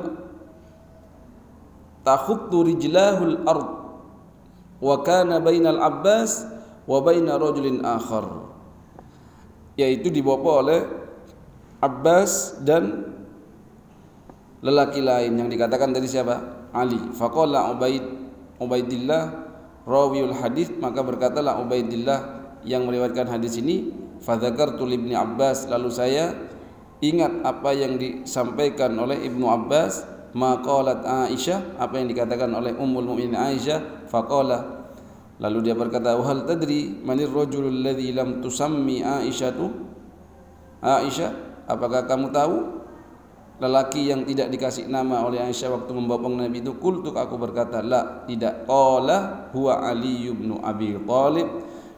takhuttu 2.05 2.69
rijlahul 2.69 3.49
ard. 3.49 3.69
Wa 4.79 5.03
kana 5.03 5.41
bainal 5.41 5.81
Abbas 5.81 6.45
wa 6.85 7.01
baina 7.01 7.35
rajulin 7.41 7.83
akhar 7.83 8.48
yaitu 9.79 10.11
dibawa 10.11 10.67
oleh 10.67 10.81
Abbas 11.79 12.59
dan 12.67 13.15
lelaki 14.59 14.99
lain 14.99 15.39
yang 15.39 15.47
dikatakan 15.47 15.95
dari 15.95 16.11
siapa? 16.11 16.67
Ali. 16.75 16.99
Faqala 17.15 17.71
Ubaid 17.71 18.03
Ubaidillah 18.59 19.23
rawiul 19.87 20.35
hadis 20.35 20.75
maka 20.83 21.07
berkatalah 21.07 21.63
Ubaidillah 21.63 22.51
yang 22.67 22.85
meriwayatkan 22.91 23.31
hadis 23.31 23.55
ini 23.63 23.95
fadzakartu 24.19 24.83
ibni 24.91 25.15
Abbas 25.15 25.71
lalu 25.71 25.95
saya 25.95 26.35
ingat 26.99 27.47
apa 27.47 27.71
yang 27.71 27.95
disampaikan 27.95 28.99
oleh 28.99 29.23
Ibnu 29.23 29.47
Abbas 29.47 30.03
maqalat 30.35 31.07
Aisyah 31.07 31.79
apa 31.79 32.03
yang 32.03 32.11
dikatakan 32.11 32.51
oleh 32.51 32.75
Ummul 32.75 33.07
Mukminin 33.07 33.39
Aisyah 33.39 34.11
faqala 34.11 34.78
Lalu 35.39 35.71
dia 35.71 35.75
berkata, 35.79 36.19
"Hal 36.19 36.43
tadri 36.47 36.99
manir 36.99 37.31
rajulul 37.31 37.87
ladzi 37.87 38.11
lam 38.11 38.43
tusammi 38.43 39.07
Aisyah 39.07 39.51
tu?" 39.55 39.71
Aisyah, 40.83 41.31
apakah 41.71 42.11
kamu 42.11 42.35
tahu 42.35 42.57
lelaki 43.63 44.11
yang 44.11 44.27
tidak 44.27 44.51
dikasih 44.51 44.91
nama 44.91 45.23
oleh 45.23 45.39
Aisyah 45.39 45.79
waktu 45.79 45.95
membopong 45.95 46.43
Nabi 46.43 46.59
itu? 46.59 46.75
Kultu 46.79 47.15
aku 47.15 47.39
berkata, 47.39 47.79
"La, 47.83 48.27
tidak." 48.27 48.67
Qala 48.67 49.51
huwa 49.55 49.79
Ali 49.87 50.27
bin 50.35 50.59
Abi 50.59 50.99
Thalib. 50.99 51.49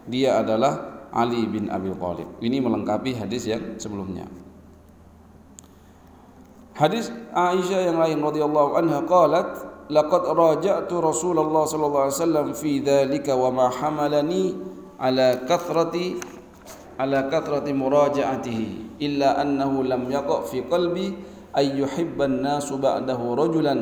Dia 0.04 0.44
adalah 0.44 1.08
Ali 1.08 1.48
bin 1.48 1.72
Abi 1.72 1.96
Thalib. 1.96 2.28
Ini 2.44 2.60
melengkapi 2.60 3.16
hadis 3.16 3.48
yang 3.48 3.80
sebelumnya. 3.80 4.28
Hadis 6.76 7.12
Aisyah 7.32 7.92
yang 7.92 8.00
lain 8.00 8.20
radhiyallahu 8.24 8.70
anha 8.80 9.04
qalat 9.04 9.69
لقد 9.90 10.22
راجعت 10.26 10.92
رسول 10.92 11.38
الله 11.38 11.64
صلى 11.64 11.86
الله 11.86 12.00
عليه 12.00 12.22
وسلم 12.22 12.46
في 12.52 12.78
ذلك 12.78 13.26
وما 13.28 13.68
حملني 13.68 14.54
على 15.00 15.40
كثرة 15.48 15.96
على 17.00 17.18
كثرة 17.32 17.66
مراجعته 17.72 18.60
إلا 19.02 19.42
أنه 19.42 19.72
لم 19.82 20.02
يقع 20.10 20.40
في 20.40 20.60
قلبي 20.60 21.08
أن 21.58 21.66
يحب 21.78 22.22
الناس 22.22 22.72
بعده 22.72 23.20
رجلا 23.34 23.74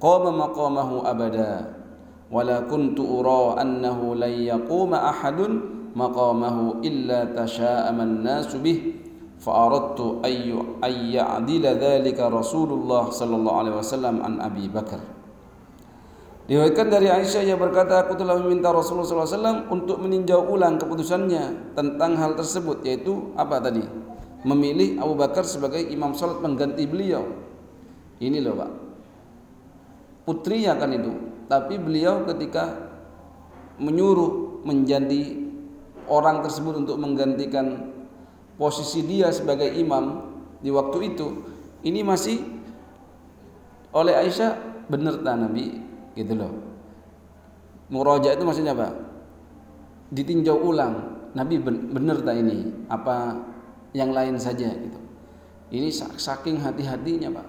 قام 0.00 0.38
مقامه 0.38 1.10
أبدا. 1.10 1.74
ولا 2.30 2.60
كنت 2.60 3.00
أرى 3.00 3.42
أنه 3.62 4.14
لن 4.14 4.34
يقوم 4.54 4.94
أحد 4.94 5.38
مقامه 5.96 6.74
إلا 6.84 7.44
تشاءم 7.44 8.00
الناس 8.00 8.56
به 8.56 8.92
فأردت 9.38 10.00
أن 10.84 10.94
يعدل 11.14 11.64
ذلك 11.66 12.18
رسول 12.20 12.70
الله 12.72 13.10
صلى 13.10 13.36
الله 13.36 13.54
عليه 13.58 13.74
وسلم 13.76 14.22
عن 14.22 14.40
أبي 14.40 14.68
بكر. 14.68 15.13
Diriwayatkan 16.44 16.92
dari 16.92 17.08
Aisyah 17.08 17.40
yang 17.48 17.56
berkata 17.56 18.04
aku 18.04 18.20
telah 18.20 18.36
meminta 18.36 18.68
Rasulullah 18.68 19.24
SAW 19.24 19.64
untuk 19.72 19.96
meninjau 19.96 20.44
ulang 20.44 20.76
keputusannya 20.76 21.72
tentang 21.72 22.20
hal 22.20 22.36
tersebut 22.36 22.84
yaitu 22.84 23.32
apa 23.32 23.64
tadi? 23.64 23.80
Memilih 24.44 25.00
Abu 25.00 25.16
Bakar 25.16 25.48
sebagai 25.48 25.80
imam 25.80 26.12
salat 26.12 26.44
mengganti 26.44 26.84
beliau. 26.84 27.24
Ini 28.20 28.44
loh 28.44 28.60
pak. 28.60 28.70
Putrinya 30.28 30.76
kan 30.76 30.92
itu 30.92 31.12
tapi 31.48 31.80
beliau 31.80 32.28
ketika 32.28 32.92
menyuruh 33.80 34.60
menjadi 34.68 35.48
orang 36.12 36.44
tersebut 36.44 36.84
untuk 36.84 37.00
menggantikan 37.00 37.88
posisi 38.60 39.00
dia 39.00 39.32
sebagai 39.32 39.72
imam 39.72 40.28
di 40.60 40.68
waktu 40.68 41.16
itu 41.16 41.40
ini 41.84 42.04
masih 42.04 42.40
oleh 43.96 44.12
Aisyah 44.12 44.84
benar 44.88 45.20
tak 45.20 45.36
Nabi 45.40 45.93
gitu 46.14 46.32
loh. 46.34 46.52
Muroja 47.90 48.32
itu 48.32 48.42
maksudnya 48.46 48.72
apa? 48.72 48.94
Ditinjau 50.14 50.56
ulang. 50.56 51.14
Nabi 51.34 51.58
benar 51.66 52.22
tak 52.22 52.38
ini? 52.38 52.86
Apa 52.86 53.34
yang 53.92 54.14
lain 54.14 54.38
saja 54.38 54.70
gitu. 54.70 54.98
Ini 55.74 55.90
saking 56.14 56.62
hati-hatinya 56.62 57.34
pak. 57.34 57.46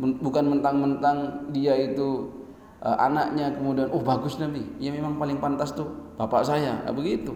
Bukan 0.00 0.44
mentang-mentang 0.50 1.50
dia 1.54 1.76
itu 1.78 2.26
uh, 2.82 2.96
anaknya 2.98 3.54
kemudian 3.54 3.88
oh 3.94 4.02
bagus 4.02 4.36
Nabi. 4.42 4.66
Ya 4.82 4.90
memang 4.90 5.16
paling 5.16 5.38
pantas 5.38 5.70
tuh 5.72 5.86
bapak 6.18 6.42
saya. 6.42 6.82
Nah, 6.84 6.92
begitu. 6.92 7.32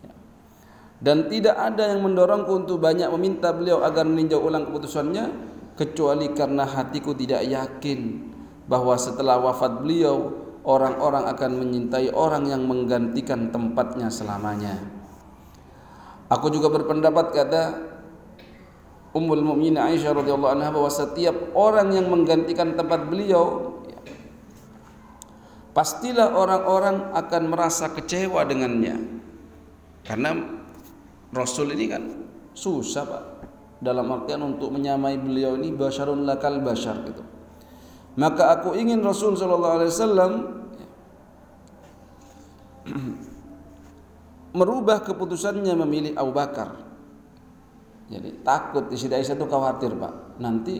Ya. 0.00 0.12
dan 1.02 1.26
tidak 1.28 1.58
ada 1.58 1.90
yang 1.90 2.00
mendorongku 2.06 2.64
untuk 2.64 2.78
banyak 2.78 3.10
meminta 3.18 3.50
beliau 3.50 3.82
agar 3.82 4.06
meninjau 4.06 4.40
ulang 4.40 4.70
keputusannya 4.70 5.52
kecuali 5.74 6.30
karena 6.32 6.62
hatiku 6.62 7.12
tidak 7.18 7.42
yakin 7.50 8.33
bahwa 8.64 8.96
setelah 8.96 9.36
wafat 9.40 9.84
beliau 9.84 10.32
orang-orang 10.64 11.28
akan 11.28 11.50
menyintai 11.60 12.08
orang 12.16 12.48
yang 12.48 12.64
menggantikan 12.64 13.52
tempatnya 13.52 14.08
selamanya. 14.08 14.80
Aku 16.32 16.48
juga 16.48 16.72
berpendapat 16.72 17.36
kata 17.36 17.62
Ummul 19.14 19.44
Mukminin 19.44 19.78
Aisyah 19.78 20.16
radhiyallahu 20.16 20.52
anha 20.58 20.72
bahwa 20.74 20.90
setiap 20.90 21.54
orang 21.54 21.94
yang 21.94 22.10
menggantikan 22.10 22.74
tempat 22.74 23.06
beliau 23.06 23.76
pastilah 25.76 26.34
orang-orang 26.34 27.12
akan 27.12 27.42
merasa 27.52 27.92
kecewa 27.92 28.42
dengannya. 28.48 29.22
Karena 30.02 30.34
Rasul 31.30 31.76
ini 31.76 31.86
kan 31.86 32.02
susah 32.56 33.04
Pak 33.04 33.22
dalam 33.84 34.08
artian 34.10 34.40
untuk 34.42 34.72
menyamai 34.72 35.20
beliau 35.20 35.60
ini 35.60 35.76
basyarun 35.76 36.24
lakal 36.24 36.64
basyar 36.64 37.04
gitu 37.04 37.33
maka 38.14 38.58
aku 38.60 38.78
ingin 38.78 39.02
Rasul 39.02 39.34
sallallahu 39.34 39.74
alaihi 39.82 39.90
wasallam 39.90 40.32
merubah 44.58 45.02
keputusannya 45.02 45.74
memilih 45.82 46.14
Abu 46.14 46.30
Bakar. 46.30 46.78
Jadi 48.06 48.44
takut 48.46 48.86
Siti 48.94 49.10
Aisyah 49.16 49.34
itu 49.34 49.46
khawatir 49.50 49.90
pak. 49.98 50.38
Nanti 50.38 50.78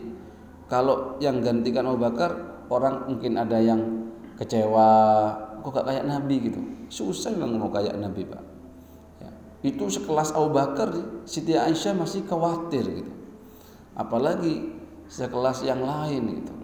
kalau 0.70 1.18
yang 1.18 1.42
gantikan 1.42 1.90
Abu 1.90 1.98
Bakar 1.98 2.38
orang 2.70 3.10
mungkin 3.10 3.34
ada 3.34 3.58
yang 3.58 4.12
kecewa, 4.38 4.90
kok 5.64 5.74
gak 5.74 5.86
kayak 5.90 6.06
Nabi 6.06 6.36
gitu. 6.52 6.60
Susah 6.86 7.34
memang 7.34 7.66
mau 7.66 7.70
kayak 7.74 7.98
Nabi 7.98 8.22
pak. 8.28 8.42
Ya. 9.18 9.30
Itu 9.66 9.90
sekelas 9.90 10.36
Abu 10.38 10.54
Bakar, 10.54 10.94
Siti 11.26 11.58
Aisyah 11.58 11.98
masih 11.98 12.22
khawatir 12.30 12.84
gitu. 12.86 13.12
Apalagi 13.98 14.70
sekelas 15.10 15.66
yang 15.66 15.82
lain 15.82 16.44
gitu. 16.44 16.63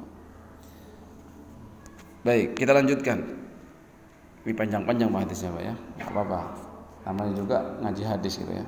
Baik, 2.20 2.52
kita 2.52 2.76
lanjutkan. 2.76 3.24
Ini 4.44 4.52
panjang-panjang 4.52 5.08
hadisnya 5.08 5.56
Pak 5.56 5.62
ya. 5.64 5.74
Apa-apa. 6.04 6.40
Namanya 7.08 7.32
juga 7.32 7.58
ngaji 7.80 8.02
hadis 8.04 8.40
gitu 8.40 8.52
ya. 8.52 8.66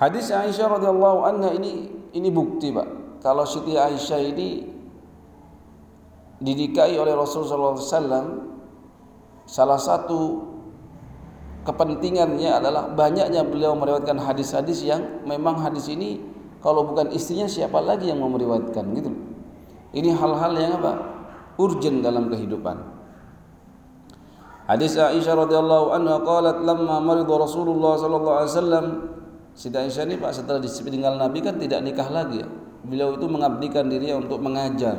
Hadis 0.00 0.32
Aisyah 0.32 0.80
radhiyallahu 0.80 1.18
anha 1.28 1.50
ini 1.56 1.92
ini 2.16 2.28
bukti 2.32 2.72
Pak. 2.72 3.20
Kalau 3.20 3.44
Siti 3.44 3.76
Aisyah 3.76 4.20
ini 4.20 4.64
didikahi 6.40 6.96
oleh 6.96 7.12
Rasulullah 7.16 7.76
SAW 7.76 8.48
salah 9.44 9.80
satu 9.80 10.44
kepentingannya 11.68 12.60
adalah 12.60 12.92
banyaknya 12.92 13.44
beliau 13.44 13.72
meriwayatkan 13.76 14.20
hadis-hadis 14.20 14.84
yang 14.84 15.24
memang 15.24 15.60
hadis 15.60 15.88
ini 15.88 16.20
kalau 16.60 16.84
bukan 16.84 17.12
istrinya 17.12 17.48
siapa 17.48 17.76
lagi 17.80 18.08
yang 18.08 18.20
mau 18.24 18.32
meriwayatkan 18.32 18.84
gitu. 18.96 19.12
Ini 19.94 20.16
hal-hal 20.16 20.52
yang 20.56 20.80
apa? 20.80 21.13
Urgent 21.60 22.02
dalam 22.02 22.30
kehidupan. 22.30 22.76
Hadis 24.64 24.96
Aisyah 24.96 25.44
radhiyallahu 25.44 25.92
anha 25.92 26.16
qalat 26.24 26.64
lamma 26.64 26.96
marid 27.04 27.28
Rasulullah 27.28 28.00
sallallahu 28.00 28.36
alaihi 28.40 28.52
wasallam 28.56 28.86
Siti 29.54 29.78
Aisyah 29.78 30.08
ini 30.10 30.18
Pak 30.18 30.34
setelah 30.34 30.58
ditinggal 30.58 31.14
Nabi 31.14 31.38
kan 31.38 31.54
tidak 31.62 31.78
nikah 31.86 32.10
lagi 32.10 32.42
ya. 32.42 32.48
Beliau 32.84 33.14
itu 33.14 33.24
mengabdikan 33.30 33.86
dirinya 33.86 34.18
untuk 34.18 34.42
mengajar, 34.42 34.98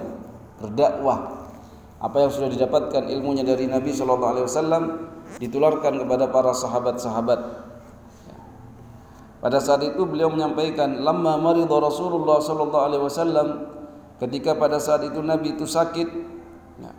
berdakwah. 0.63 1.51
Apa 1.99 2.23
yang 2.23 2.31
sudah 2.31 2.49
didapatkan 2.49 3.03
ilmunya 3.11 3.43
dari 3.43 3.67
Nabi 3.67 3.91
sallallahu 3.91 4.31
alaihi 4.31 4.45
wasallam 4.47 4.83
ditularkan 5.43 5.99
kepada 5.99 6.31
para 6.31 6.55
sahabat-sahabat. 6.55 7.39
Pada 9.43 9.59
saat 9.59 9.83
itu 9.83 10.01
beliau 10.07 10.31
menyampaikan 10.31 11.03
lamma 11.03 11.35
marid 11.35 11.67
Rasulullah 11.67 12.39
sallallahu 12.39 12.85
alaihi 12.89 13.03
wasallam 13.03 13.47
ketika 14.23 14.55
pada 14.55 14.79
saat 14.79 15.03
itu 15.03 15.19
Nabi 15.19 15.59
itu 15.59 15.67
sakit 15.67 16.34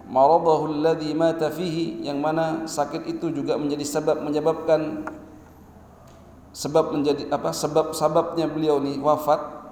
Ya, 0.06 0.12
maradahu 0.12 0.70
alladhi 0.70 1.10
mata 1.18 1.50
fihi 1.50 2.06
yang 2.06 2.22
mana 2.22 2.64
sakit 2.70 3.10
itu 3.10 3.34
juga 3.34 3.58
menjadi 3.58 3.82
sebab 3.82 4.22
menyebabkan 4.22 5.02
sebab 6.54 6.94
menjadi 6.94 7.26
apa 7.34 7.50
sebab 7.50 7.90
sebabnya 7.90 8.46
beliau 8.46 8.78
ni 8.78 9.02
wafat. 9.02 9.66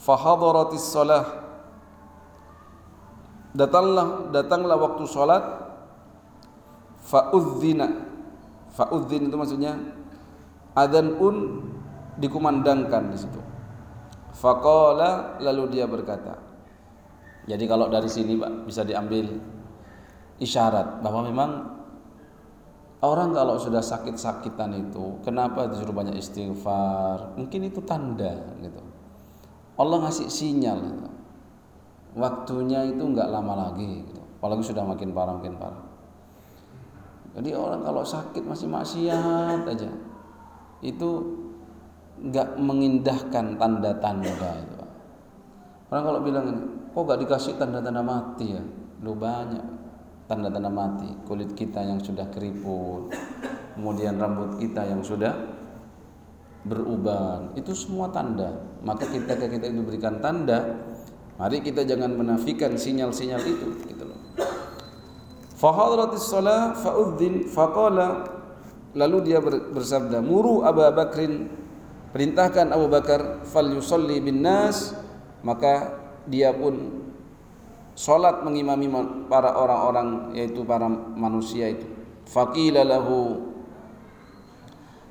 Fahadaratis 0.00 0.84
salah. 0.84 1.24
Datanglah 3.56 4.30
datanglah 4.32 4.76
waktu 4.76 5.04
salat. 5.08 5.44
Faudzina 7.00 7.88
faudzin 8.70 9.26
itu 9.26 9.34
maksudnya 9.34 9.74
adzan 10.78 11.18
pun 11.18 11.64
dikumandangkan 12.20 13.10
di 13.10 13.18
situ. 13.18 13.40
Faqala 14.36 15.42
lalu 15.42 15.74
dia 15.74 15.90
berkata 15.90 16.49
jadi 17.48 17.64
kalau 17.64 17.88
dari 17.88 18.10
sini 18.10 18.36
Pak 18.36 18.68
bisa 18.68 18.84
diambil 18.84 19.28
isyarat 20.40 21.00
bahwa 21.04 21.20
memang 21.28 21.50
orang 23.00 23.32
kalau 23.32 23.56
sudah 23.56 23.80
sakit-sakitan 23.80 24.76
itu 24.76 25.20
kenapa 25.24 25.68
disuruh 25.68 25.96
banyak 25.96 26.16
istighfar? 26.20 27.36
Mungkin 27.36 27.68
itu 27.68 27.80
tanda 27.84 28.56
gitu. 28.60 28.80
Allah 29.80 30.04
ngasih 30.04 30.28
sinyal 30.28 30.78
gitu. 30.84 31.08
Waktunya 32.20 32.84
itu 32.90 33.00
nggak 33.00 33.28
lama 33.30 33.70
lagi 33.70 34.04
gitu. 34.04 34.20
Apalagi 34.40 34.62
sudah 34.64 34.84
makin 34.84 35.12
parah 35.16 35.36
makin 35.36 35.56
parah. 35.56 35.84
Jadi 37.30 37.54
orang 37.54 37.80
kalau 37.86 38.02
sakit 38.02 38.42
masih 38.42 38.66
maksiat 38.66 39.62
aja 39.62 39.90
itu 40.82 41.10
nggak 42.20 42.58
mengindahkan 42.60 43.56
tanda-tanda 43.56 44.50
itu. 44.60 44.76
Orang 45.88 46.04
kalau 46.04 46.20
bilang 46.20 46.46
kok 46.90 47.02
gak 47.06 47.20
dikasih 47.22 47.54
tanda-tanda 47.56 48.02
mati 48.02 48.46
ya? 48.54 48.62
Lu 49.00 49.16
banyak. 49.16 49.82
tanda-tanda 50.30 50.70
mati, 50.70 51.10
kulit 51.26 51.58
kita 51.58 51.82
yang 51.82 51.98
sudah 51.98 52.30
keriput, 52.30 53.10
kemudian 53.74 54.14
rambut 54.14 54.62
kita 54.62 54.86
yang 54.86 55.02
sudah 55.02 55.34
beruban, 56.62 57.50
itu 57.58 57.74
semua 57.74 58.14
tanda. 58.14 58.62
Maka 58.86 59.10
kita 59.10 59.34
kita 59.34 59.66
itu 59.66 59.82
berikan 59.82 60.22
tanda, 60.22 60.86
mari 61.34 61.58
kita 61.58 61.82
jangan 61.82 62.14
menafikan 62.14 62.78
sinyal-sinyal 62.78 63.42
itu 63.42 63.74
gitu 63.90 64.04
loh. 64.06 64.22
Fahadratis 65.58 66.30
shalah 66.30 66.78
fa'udzin 66.78 67.50
faqala 67.50 68.22
lalu 68.94 69.34
dia 69.34 69.42
bersabda, 69.42 70.22
"Muru 70.22 70.62
Abu 70.62 70.86
Bakrin 70.94 71.50
perintahkan 72.14 72.70
Abu 72.70 72.86
Bakar 72.86 73.42
fal 73.50 73.66
yusalli 73.66 74.22
bin 74.22 74.46
nas 74.46 74.94
maka 75.42 75.99
dia 76.30 76.54
pun 76.54 77.04
salat 77.98 78.40
mengimami 78.46 78.88
para 79.28 79.52
orang-orang 79.52 80.32
yaitu 80.32 80.62
para 80.64 80.88
manusia 80.88 81.74
itu 81.74 81.84
faqila 82.30 82.86
lahu 82.86 83.50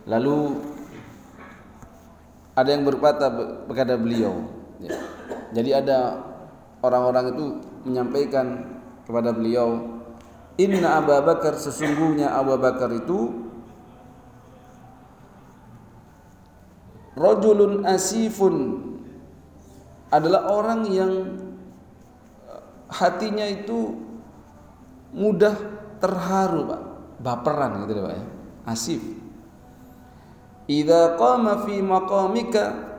lalu 0.07 0.57
ada 2.57 2.70
yang 2.74 2.84
berkata 2.88 3.30
kepada 3.67 3.99
beliau 3.99 4.47
ya. 4.82 4.95
jadi 5.53 5.86
ada 5.86 5.97
orang-orang 6.82 7.36
itu 7.36 7.45
menyampaikan 7.86 8.80
kepada 9.05 9.36
beliau 9.36 10.01
inna 10.57 10.97
Abu 10.97 11.13
Bakar 11.24 11.55
sesungguhnya 11.59 12.34
Abu 12.34 12.57
Bakar 12.57 12.89
itu 12.95 13.47
rajulun 17.20 17.84
asifun 17.86 18.89
adalah 20.10 20.49
orang 20.49 20.82
yang 20.89 21.12
hatinya 22.89 23.45
itu 23.45 23.93
mudah 25.14 25.55
terharu 26.01 26.70
Pak. 26.70 26.82
Baperan 27.22 27.86
gitu 27.86 28.01
Pak 28.05 28.14
ya. 28.14 28.26
Asif. 28.66 29.01
Idza 30.70 31.18
qama 31.18 31.66
fi 31.66 31.82
maqamika 31.82 32.89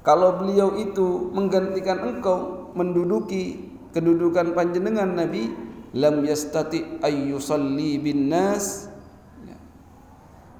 kalau 0.00 0.40
beliau 0.40 0.78
itu 0.80 1.28
menggantikan 1.34 1.98
engkau 2.00 2.70
menduduki 2.72 3.68
kedudukan 3.92 4.56
panjenengan 4.56 5.12
Nabi 5.12 5.50
lam 5.96 6.24
yastati 6.24 7.00
ayyusalli 7.00 7.96
bin 8.00 8.28
nas 8.28 8.88
ya. 9.44 9.56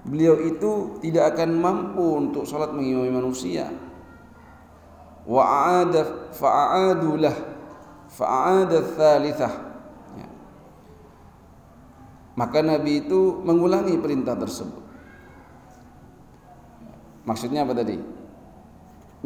beliau 0.09 0.41
itu 0.41 1.01
tidak 1.05 1.37
akan 1.37 1.51
mampu 1.61 2.05
untuk 2.27 2.45
salat 2.49 2.73
mengimami 2.73 3.13
manusia 3.13 3.69
wa 5.27 5.43
aada 5.43 6.31
fa'adu 6.31 7.19
lah 7.19 7.35
fa'ada 8.07 8.79
thalithah 8.95 9.53
ya. 10.15 10.29
maka 12.39 12.63
Nabi 12.63 13.03
itu 13.05 13.43
mengulangi 13.43 13.99
perintah 13.99 14.39
tersebut. 14.39 14.87
Maksudnya 17.27 17.67
apa 17.67 17.75
tadi? 17.75 17.99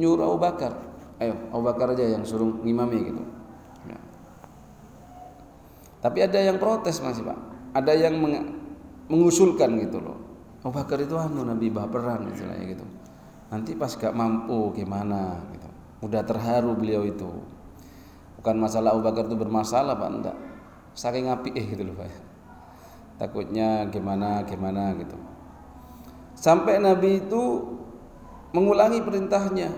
Nyuruh 0.00 0.24
Abu 0.32 0.40
Bakar. 0.40 0.72
Ayo 1.20 1.36
Abu 1.52 1.68
Bakar 1.68 1.92
aja 1.92 2.08
yang 2.08 2.24
suruh 2.24 2.64
ngimami 2.64 2.98
gitu. 3.12 3.22
Ya. 3.84 4.00
tapi 6.00 6.24
ada 6.24 6.40
yang 6.40 6.56
protes 6.56 6.96
masih 7.04 7.28
Pak. 7.28 7.38
Ada 7.76 7.92
yang 7.92 8.16
meng 8.16 8.56
mengusulkan 9.12 9.76
gitu 9.84 10.00
loh. 10.00 10.16
Abu 10.64 10.80
Bakar 10.80 10.96
itu 10.96 11.12
anu 11.20 11.44
Nabi 11.44 11.68
baperan 11.68 12.24
istilahnya 12.32 12.72
gitu. 12.72 12.88
Nanti 13.52 13.76
pas 13.76 13.92
gak 13.92 14.16
mampu 14.16 14.72
gimana 14.72 15.44
gitu 15.52 15.59
mudah 16.00 16.24
terharu 16.24 16.72
beliau 16.76 17.04
itu. 17.04 17.28
Bukan 18.40 18.56
masalah 18.56 18.96
Abu 18.96 19.04
Bakar 19.04 19.28
itu 19.28 19.36
bermasalah 19.36 20.00
Pak 20.00 20.08
enggak. 20.08 20.36
Saking 20.96 21.28
api 21.28 21.52
eh 21.54 21.66
gitu 21.76 21.84
loh 21.84 21.94
Pak. 21.96 22.08
Takutnya 23.20 23.84
gimana 23.92 24.42
gimana 24.48 24.96
gitu. 24.96 25.16
Sampai 26.32 26.80
Nabi 26.80 27.20
itu 27.20 27.42
mengulangi 28.56 29.04
perintahnya. 29.04 29.68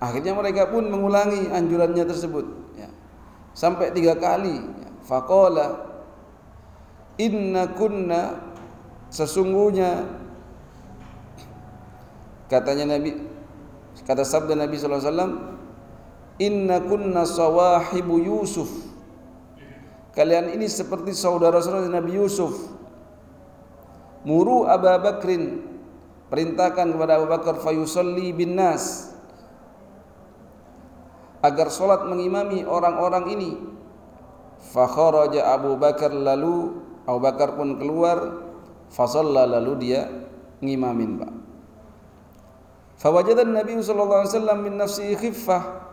Akhirnya 0.00 0.34
mereka 0.34 0.66
pun 0.72 0.88
mengulangi 0.88 1.46
anjurannya 1.52 2.02
tersebut 2.02 2.42
ya. 2.74 2.90
sampai 3.54 3.94
tiga 3.94 4.18
kali 4.18 4.58
ya. 4.58 4.90
fakola 5.06 5.78
inna 7.22 7.70
kunna 7.78 8.42
sesungguhnya 9.12 10.02
katanya 12.50 12.98
Nabi 12.98 13.31
kata 14.06 14.22
sabda 14.26 14.58
Nabi 14.58 14.76
wasallam 14.78 15.62
Inna 16.40 16.80
kunna 16.82 17.28
sawahibu 17.28 18.18
Yusuf. 18.18 18.70
Kalian 20.16 20.52
ini 20.52 20.68
seperti 20.68 21.12
saudara-saudara 21.12 21.88
Nabi 21.88 22.16
Yusuf. 22.16 22.52
Muru 24.22 24.70
Abu 24.70 24.86
Bakrin 24.86 25.72
Perintahkan 26.32 26.96
kepada 26.96 27.20
Abu 27.20 27.28
Bakar 27.28 27.60
Fayusalli 27.60 28.32
bin 28.32 28.56
nas 28.56 29.12
Agar 31.44 31.68
solat 31.68 32.06
mengimami 32.06 32.64
orang-orang 32.64 33.24
ini. 33.34 33.50
Fakharaja 34.72 35.52
Abu 35.52 35.74
Bakar 35.76 36.14
lalu 36.14 36.80
Abu 37.04 37.18
Bakar 37.18 37.58
pun 37.58 37.76
keluar. 37.76 38.46
Fasalla 38.88 39.44
lalu 39.44 39.72
dia 39.82 40.06
ngimamin 40.62 41.18
Pak 41.18 41.41
Fawajadan 43.02 43.50
Nabi 43.50 43.82
sallallahu 43.82 44.22
alaihi 44.22 44.34
wasallam 44.38 44.58
min 44.62 44.74
nafsi 44.78 45.10
khiffah 45.18 45.90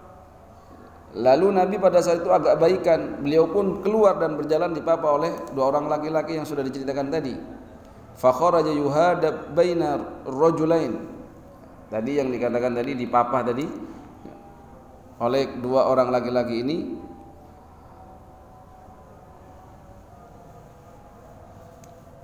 Lalu 1.10 1.58
Nabi 1.58 1.82
pada 1.82 2.06
saat 2.06 2.22
itu 2.22 2.30
agak 2.30 2.62
baikan, 2.62 3.18
beliau 3.26 3.50
pun 3.50 3.82
keluar 3.82 4.22
dan 4.22 4.38
berjalan 4.38 4.78
dipapa 4.78 5.10
oleh 5.10 5.34
dua 5.58 5.74
orang 5.74 5.90
laki-laki 5.90 6.38
yang 6.38 6.46
sudah 6.46 6.62
diceritakan 6.62 7.10
tadi. 7.10 7.34
Fakharaja 8.14 8.70
yuhadab 8.70 9.58
baina 9.58 10.22
rajulain. 10.30 11.02
Tadi 11.90 12.22
yang 12.22 12.30
dikatakan 12.30 12.78
tadi 12.78 12.94
dipapa 12.94 13.42
tadi 13.42 13.66
oleh 15.18 15.58
dua 15.58 15.90
orang 15.90 16.14
laki-laki 16.14 16.62
ini 16.62 16.78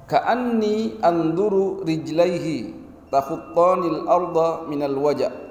Ka'anni 0.06 1.02
anduru 1.02 1.82
rijlaihi 1.82 2.85
takhuttanil 3.16 4.12
arda 4.12 4.68
minal 4.68 5.00
wajah 5.00 5.46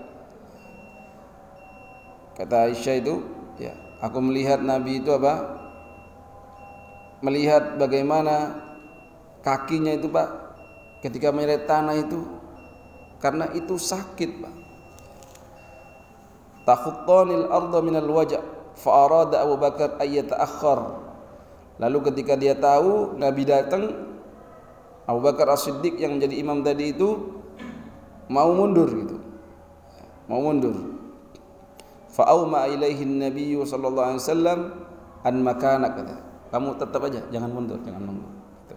Kata 2.34 2.66
Aisyah 2.66 2.98
itu, 2.98 3.14
ya, 3.62 3.78
aku 4.02 4.18
melihat 4.18 4.58
Nabi 4.58 4.98
itu 4.98 5.14
apa? 5.14 5.54
Melihat 7.22 7.78
bagaimana 7.78 8.58
kakinya 9.46 9.94
itu, 9.94 10.10
Pak, 10.10 10.28
ketika 10.98 11.30
menyeret 11.30 11.70
tanah 11.70 11.94
itu 11.94 12.26
karena 13.22 13.54
itu 13.54 13.78
sakit, 13.78 14.30
Pak. 14.42 14.54
Takhuttanil 16.66 17.46
arda 17.54 17.78
minal 17.78 18.10
wajah 18.10 18.42
fa 18.74 19.06
arada 19.06 19.46
Abu 19.46 19.54
Bakar 19.54 20.02
ayyata'akhkhar. 20.02 21.06
Lalu 21.78 21.98
ketika 22.10 22.34
dia 22.34 22.58
tahu 22.58 23.14
Nabi 23.14 23.46
datang 23.46 23.94
Abu 25.06 25.20
Bakar 25.22 25.54
As-Siddiq 25.54 26.02
yang 26.02 26.18
menjadi 26.18 26.34
imam 26.34 26.66
tadi 26.66 26.96
itu 26.96 27.43
mau 28.28 28.50
mundur 28.52 28.88
gitu. 28.90 29.16
Mau 30.24 30.40
mundur 30.40 30.94
Fa'auma 32.14 32.70
ilaihi 32.70 33.02
Nabi 33.02 33.58
sallallahu 33.58 34.06
alaihi 34.14 34.22
wasallam 34.22 34.58
an 35.26 35.34
makanak 35.42 35.98
kata. 35.98 36.16
Kamu 36.54 36.78
tetap 36.78 37.02
aja, 37.10 37.26
jangan 37.34 37.50
mundur, 37.50 37.82
jangan 37.82 38.06
mundur. 38.06 38.30
Gitu. 38.70 38.74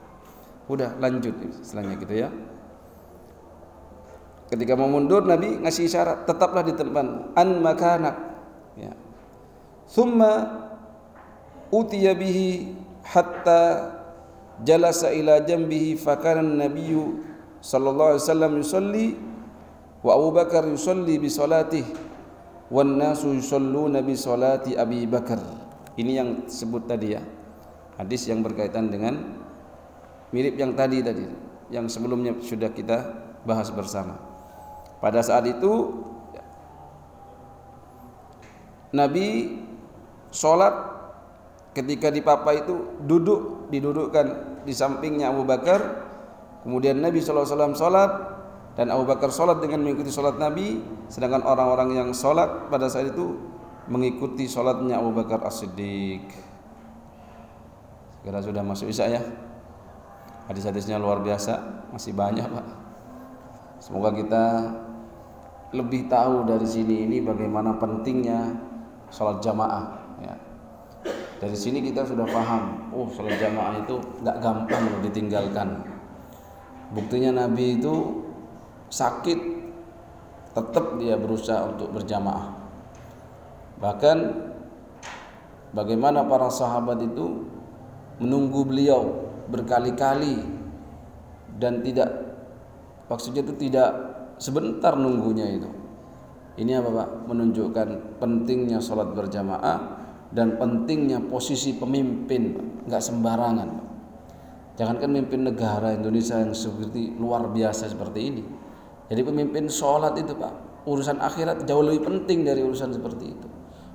Udah 0.74 0.98
lanjut 0.98 1.38
istilahnya 1.62 2.02
gitu 2.02 2.14
ya. 2.18 2.34
Ketika 4.50 4.74
mau 4.74 4.89
mundur 4.89 5.22
Nabi 5.22 5.62
ngasih 5.62 5.86
isyarat, 5.86 6.26
tetaplah 6.26 6.66
di 6.66 6.74
tempat 6.74 7.38
an 7.38 7.50
makanak. 7.62 8.16
Ya. 8.74 8.98
Thumma 9.86 10.66
utiya 11.70 12.18
bihi 12.18 12.74
hatta 13.06 13.93
jalasa 14.66 15.14
ila 15.14 15.45
jambihi 15.45 15.93
fakana 15.93 16.41
an-nabiyyu 16.41 17.22
sallallahu 17.62 18.18
alaihi 18.18 18.24
wasallam 18.26 18.52
yusalli 18.58 19.08
wa 20.02 20.12
Abu 20.14 20.30
Bakar 20.34 20.66
yusalli 20.68 21.18
bi 21.18 21.30
salatihi 21.30 22.08
wan 22.72 23.00
nasu 23.00 23.32
yusalluna 23.32 24.04
bi 24.04 24.14
salati 24.16 24.76
Abi 24.76 25.08
Bakar. 25.08 25.39
Ini 25.98 26.12
yang 26.14 26.30
sebut 26.45 26.86
tadi 26.86 27.18
ya. 27.18 27.24
Hadis 27.98 28.30
yang 28.30 28.45
berkaitan 28.45 28.93
dengan 28.93 29.18
mirip 30.30 30.54
yang 30.54 30.78
tadi 30.78 31.02
tadi, 31.02 31.26
yang 31.74 31.89
sebelumnya 31.89 32.38
sudah 32.38 32.70
kita 32.70 32.98
bahas 33.41 33.74
bersama. 33.74 34.22
Pada 35.02 35.26
saat 35.26 35.50
itu 35.50 36.06
Nabi 38.93 39.58
sholat 40.30 40.74
ketika 41.74 42.14
di 42.14 42.22
papa 42.22 42.54
itu 42.54 43.02
duduk 43.06 43.70
didudukkan 43.74 44.26
di 44.66 44.74
sampingnya 44.74 45.30
Abu 45.30 45.45
Bakar 45.45 46.06
kemudian 46.66 46.98
Nabi 46.98 47.22
SAW 47.22 47.78
sholat 47.78 48.37
dan 48.78 48.93
Abu 48.93 49.09
Bakar 49.09 49.34
sholat 49.34 49.57
dengan 49.57 49.82
mengikuti 49.82 50.13
sholat 50.13 50.38
Nabi 50.38 50.86
sedangkan 51.09 51.41
orang-orang 51.41 51.97
yang 51.97 52.09
sholat 52.13 52.69
pada 52.69 52.88
saat 52.88 53.09
itu 53.09 53.36
mengikuti 53.89 54.45
sholatnya 54.45 55.01
Abu 55.01 55.17
Bakar 55.17 55.41
As-Siddiq 55.43 56.47
Kira 58.28 58.43
sudah 58.43 58.59
masuk 58.59 58.91
isya 58.91 59.07
ya. 59.07 59.23
Hadis-hadisnya 60.51 60.99
luar 60.99 61.23
biasa, 61.23 61.63
masih 61.95 62.11
banyak 62.11 62.43
Pak. 62.43 62.67
Semoga 63.80 64.11
kita 64.11 64.67
lebih 65.71 66.11
tahu 66.11 66.43
dari 66.43 66.67
sini 66.67 67.07
ini 67.07 67.23
bagaimana 67.23 67.80
pentingnya 67.80 68.51
sholat 69.15 69.39
jamaah. 69.39 70.11
Ya. 70.19 70.36
Dari 71.39 71.55
sini 71.55 71.80
kita 71.80 72.03
sudah 72.03 72.28
paham, 72.28 72.91
oh 72.91 73.07
sholat 73.07 73.39
jamaah 73.39 73.80
itu 73.80 73.95
nggak 74.19 74.38
gampang 74.43 74.84
ditinggalkan. 75.07 75.88
Buktinya 76.91 77.47
Nabi 77.47 77.80
itu 77.80 78.26
sakit, 78.90 79.40
tetap 80.58 80.98
dia 80.98 81.16
berusaha 81.20 81.70
untuk 81.70 81.94
berjamaah. 81.94 82.58
Bahkan 83.78 84.18
bagaimana 85.76 86.26
para 86.26 86.50
sahabat 86.50 87.04
itu 87.06 87.46
menunggu 88.18 88.66
beliau 88.66 89.30
berkali-kali 89.48 90.42
dan 91.62 91.86
tidak 91.86 92.10
maksudnya 93.06 93.46
itu 93.46 93.54
tidak 93.70 93.90
sebentar 94.42 94.98
nunggunya 94.98 95.46
itu. 95.62 95.70
Ini 96.58 96.82
apa 96.82 96.90
Pak? 96.90 97.10
Menunjukkan 97.30 98.18
pentingnya 98.18 98.82
sholat 98.82 99.14
berjamaah 99.14 99.78
dan 100.34 100.58
pentingnya 100.58 101.22
posisi 101.22 101.78
pemimpin, 101.78 102.58
nggak 102.90 103.04
sembarangan. 103.04 103.68
Pak. 103.78 103.88
Jangankan 104.78 105.10
memimpin 105.10 105.42
negara 105.46 105.94
Indonesia 105.94 106.38
yang 106.38 106.54
seperti 106.54 107.14
luar 107.18 107.50
biasa 107.50 107.90
seperti 107.90 108.20
ini. 108.22 108.44
Jadi 109.08 109.22
pemimpin 109.24 109.72
sholat 109.72 110.20
itu 110.20 110.36
Pak, 110.36 110.84
urusan 110.84 111.20
akhirat 111.24 111.64
jauh 111.64 111.84
lebih 111.84 112.08
penting 112.08 112.43
dari 112.43 112.64
urusan 112.64 112.91
seperti 112.91 113.26
itu. 113.32 113.47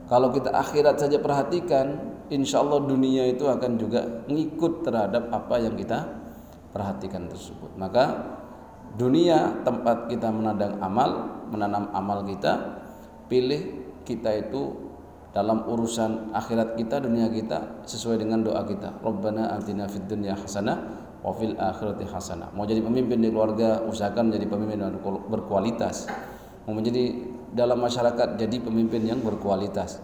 Kalau 0.09 0.29
kita 0.29 0.53
akhirat 0.53 1.01
saja 1.01 1.21
perhatikan, 1.21 2.17
insya 2.29 2.61
Allah 2.61 2.85
dunia 2.85 3.29
itu 3.29 3.49
akan 3.49 3.81
juga 3.81 4.25
ngikut 4.29 4.85
terhadap 4.85 5.33
apa 5.33 5.57
yang 5.61 5.77
kita 5.77 6.05
perhatikan 6.73 7.29
tersebut. 7.29 7.77
Maka 7.77 8.37
dunia 8.97 9.65
tempat 9.65 10.09
kita 10.09 10.29
menadang 10.29 10.81
amal, 10.85 11.41
menanam 11.49 11.89
amal 11.93 12.25
kita, 12.29 12.81
pilih 13.29 13.89
kita 14.05 14.49
itu 14.49 14.93
dalam 15.33 15.65
urusan 15.65 16.37
akhirat 16.37 16.77
kita, 16.77 17.01
dunia 17.01 17.33
kita 17.33 17.85
sesuai 17.89 18.21
dengan 18.21 18.45
doa 18.45 18.65
kita. 18.69 19.01
Rabbana 19.01 19.57
atina 19.57 19.89
fid 19.89 20.05
dunya 20.05 20.37
hasanah 20.37 21.02
wa 21.23 21.33
fil 21.35 21.55
akhirati 21.55 22.05
hasanah. 22.07 22.51
Mau 22.53 22.67
jadi 22.67 22.83
pemimpin 22.83 23.23
di 23.23 23.31
keluarga, 23.31 23.83
usahakan 23.87 24.35
menjadi 24.35 24.47
pemimpin 24.51 24.79
yang 24.83 24.95
berkualitas. 25.31 26.11
Mau 26.67 26.75
menjadi 26.75 27.15
dalam 27.55 27.79
masyarakat 27.79 28.39
jadi 28.39 28.57
pemimpin 28.59 29.07
yang 29.07 29.23
berkualitas. 29.23 30.03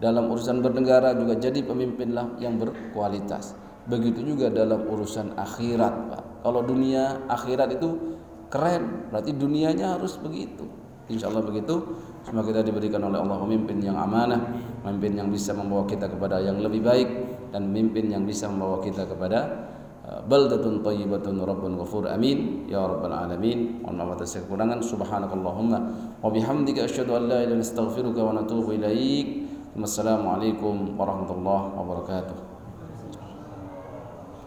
Dalam 0.00 0.32
urusan 0.32 0.64
bernegara 0.64 1.12
juga 1.12 1.36
jadi 1.36 1.60
pemimpinlah 1.60 2.40
yang 2.40 2.56
berkualitas. 2.56 3.52
Begitu 3.84 4.32
juga 4.32 4.48
dalam 4.48 4.88
urusan 4.88 5.36
akhirat, 5.36 5.94
Pak. 6.08 6.22
Kalau 6.40 6.64
dunia 6.64 7.20
akhirat 7.28 7.76
itu 7.76 8.16
keren, 8.48 9.12
berarti 9.12 9.36
dunianya 9.36 10.00
harus 10.00 10.16
begitu. 10.16 10.64
Insya 11.10 11.28
Allah 11.28 11.42
begitu. 11.44 12.00
Semoga 12.22 12.54
kita 12.54 12.62
diberikan 12.62 13.02
oleh 13.02 13.18
Allah 13.18 13.42
pemimpin 13.42 13.82
yang 13.82 13.98
amanah, 13.98 14.40
pemimpin 14.86 15.18
yang 15.20 15.28
bisa 15.28 15.52
membawa 15.52 15.84
kita 15.84 16.06
kepada 16.06 16.38
yang 16.38 16.62
lebih 16.62 16.80
baik 16.80 17.08
dan 17.50 17.68
pemimpin 17.68 18.08
yang 18.14 18.22
bisa 18.22 18.46
membawa 18.46 18.78
kita 18.78 19.04
kepada 19.04 19.68
بلدة 20.10 20.64
طيبة 20.82 21.26
رب 21.26 21.62
غفور 21.78 22.14
أمين. 22.14 22.66
يا 22.66 22.82
رب 22.82 23.02
العالمين. 23.06 23.86
والله 23.86 24.14
تسير 24.18 24.42
كرنا 24.50 24.82
سبحانك 24.82 25.30
اللهم 25.30 25.72
وبحمدك 26.24 26.76
أشهد 26.90 27.08
أن 27.14 27.22
لا 27.30 27.46
إله 27.46 27.54
إلا 27.54 27.54
أنت 27.54 27.66
أستغفرك 27.70 28.18
ونتوب 28.18 28.66
إليك. 28.74 29.28
السلام 29.78 30.22
عليكم 30.26 30.74
ورحمة 30.98 31.30
الله 31.30 31.60
وبركاته. 31.78 32.49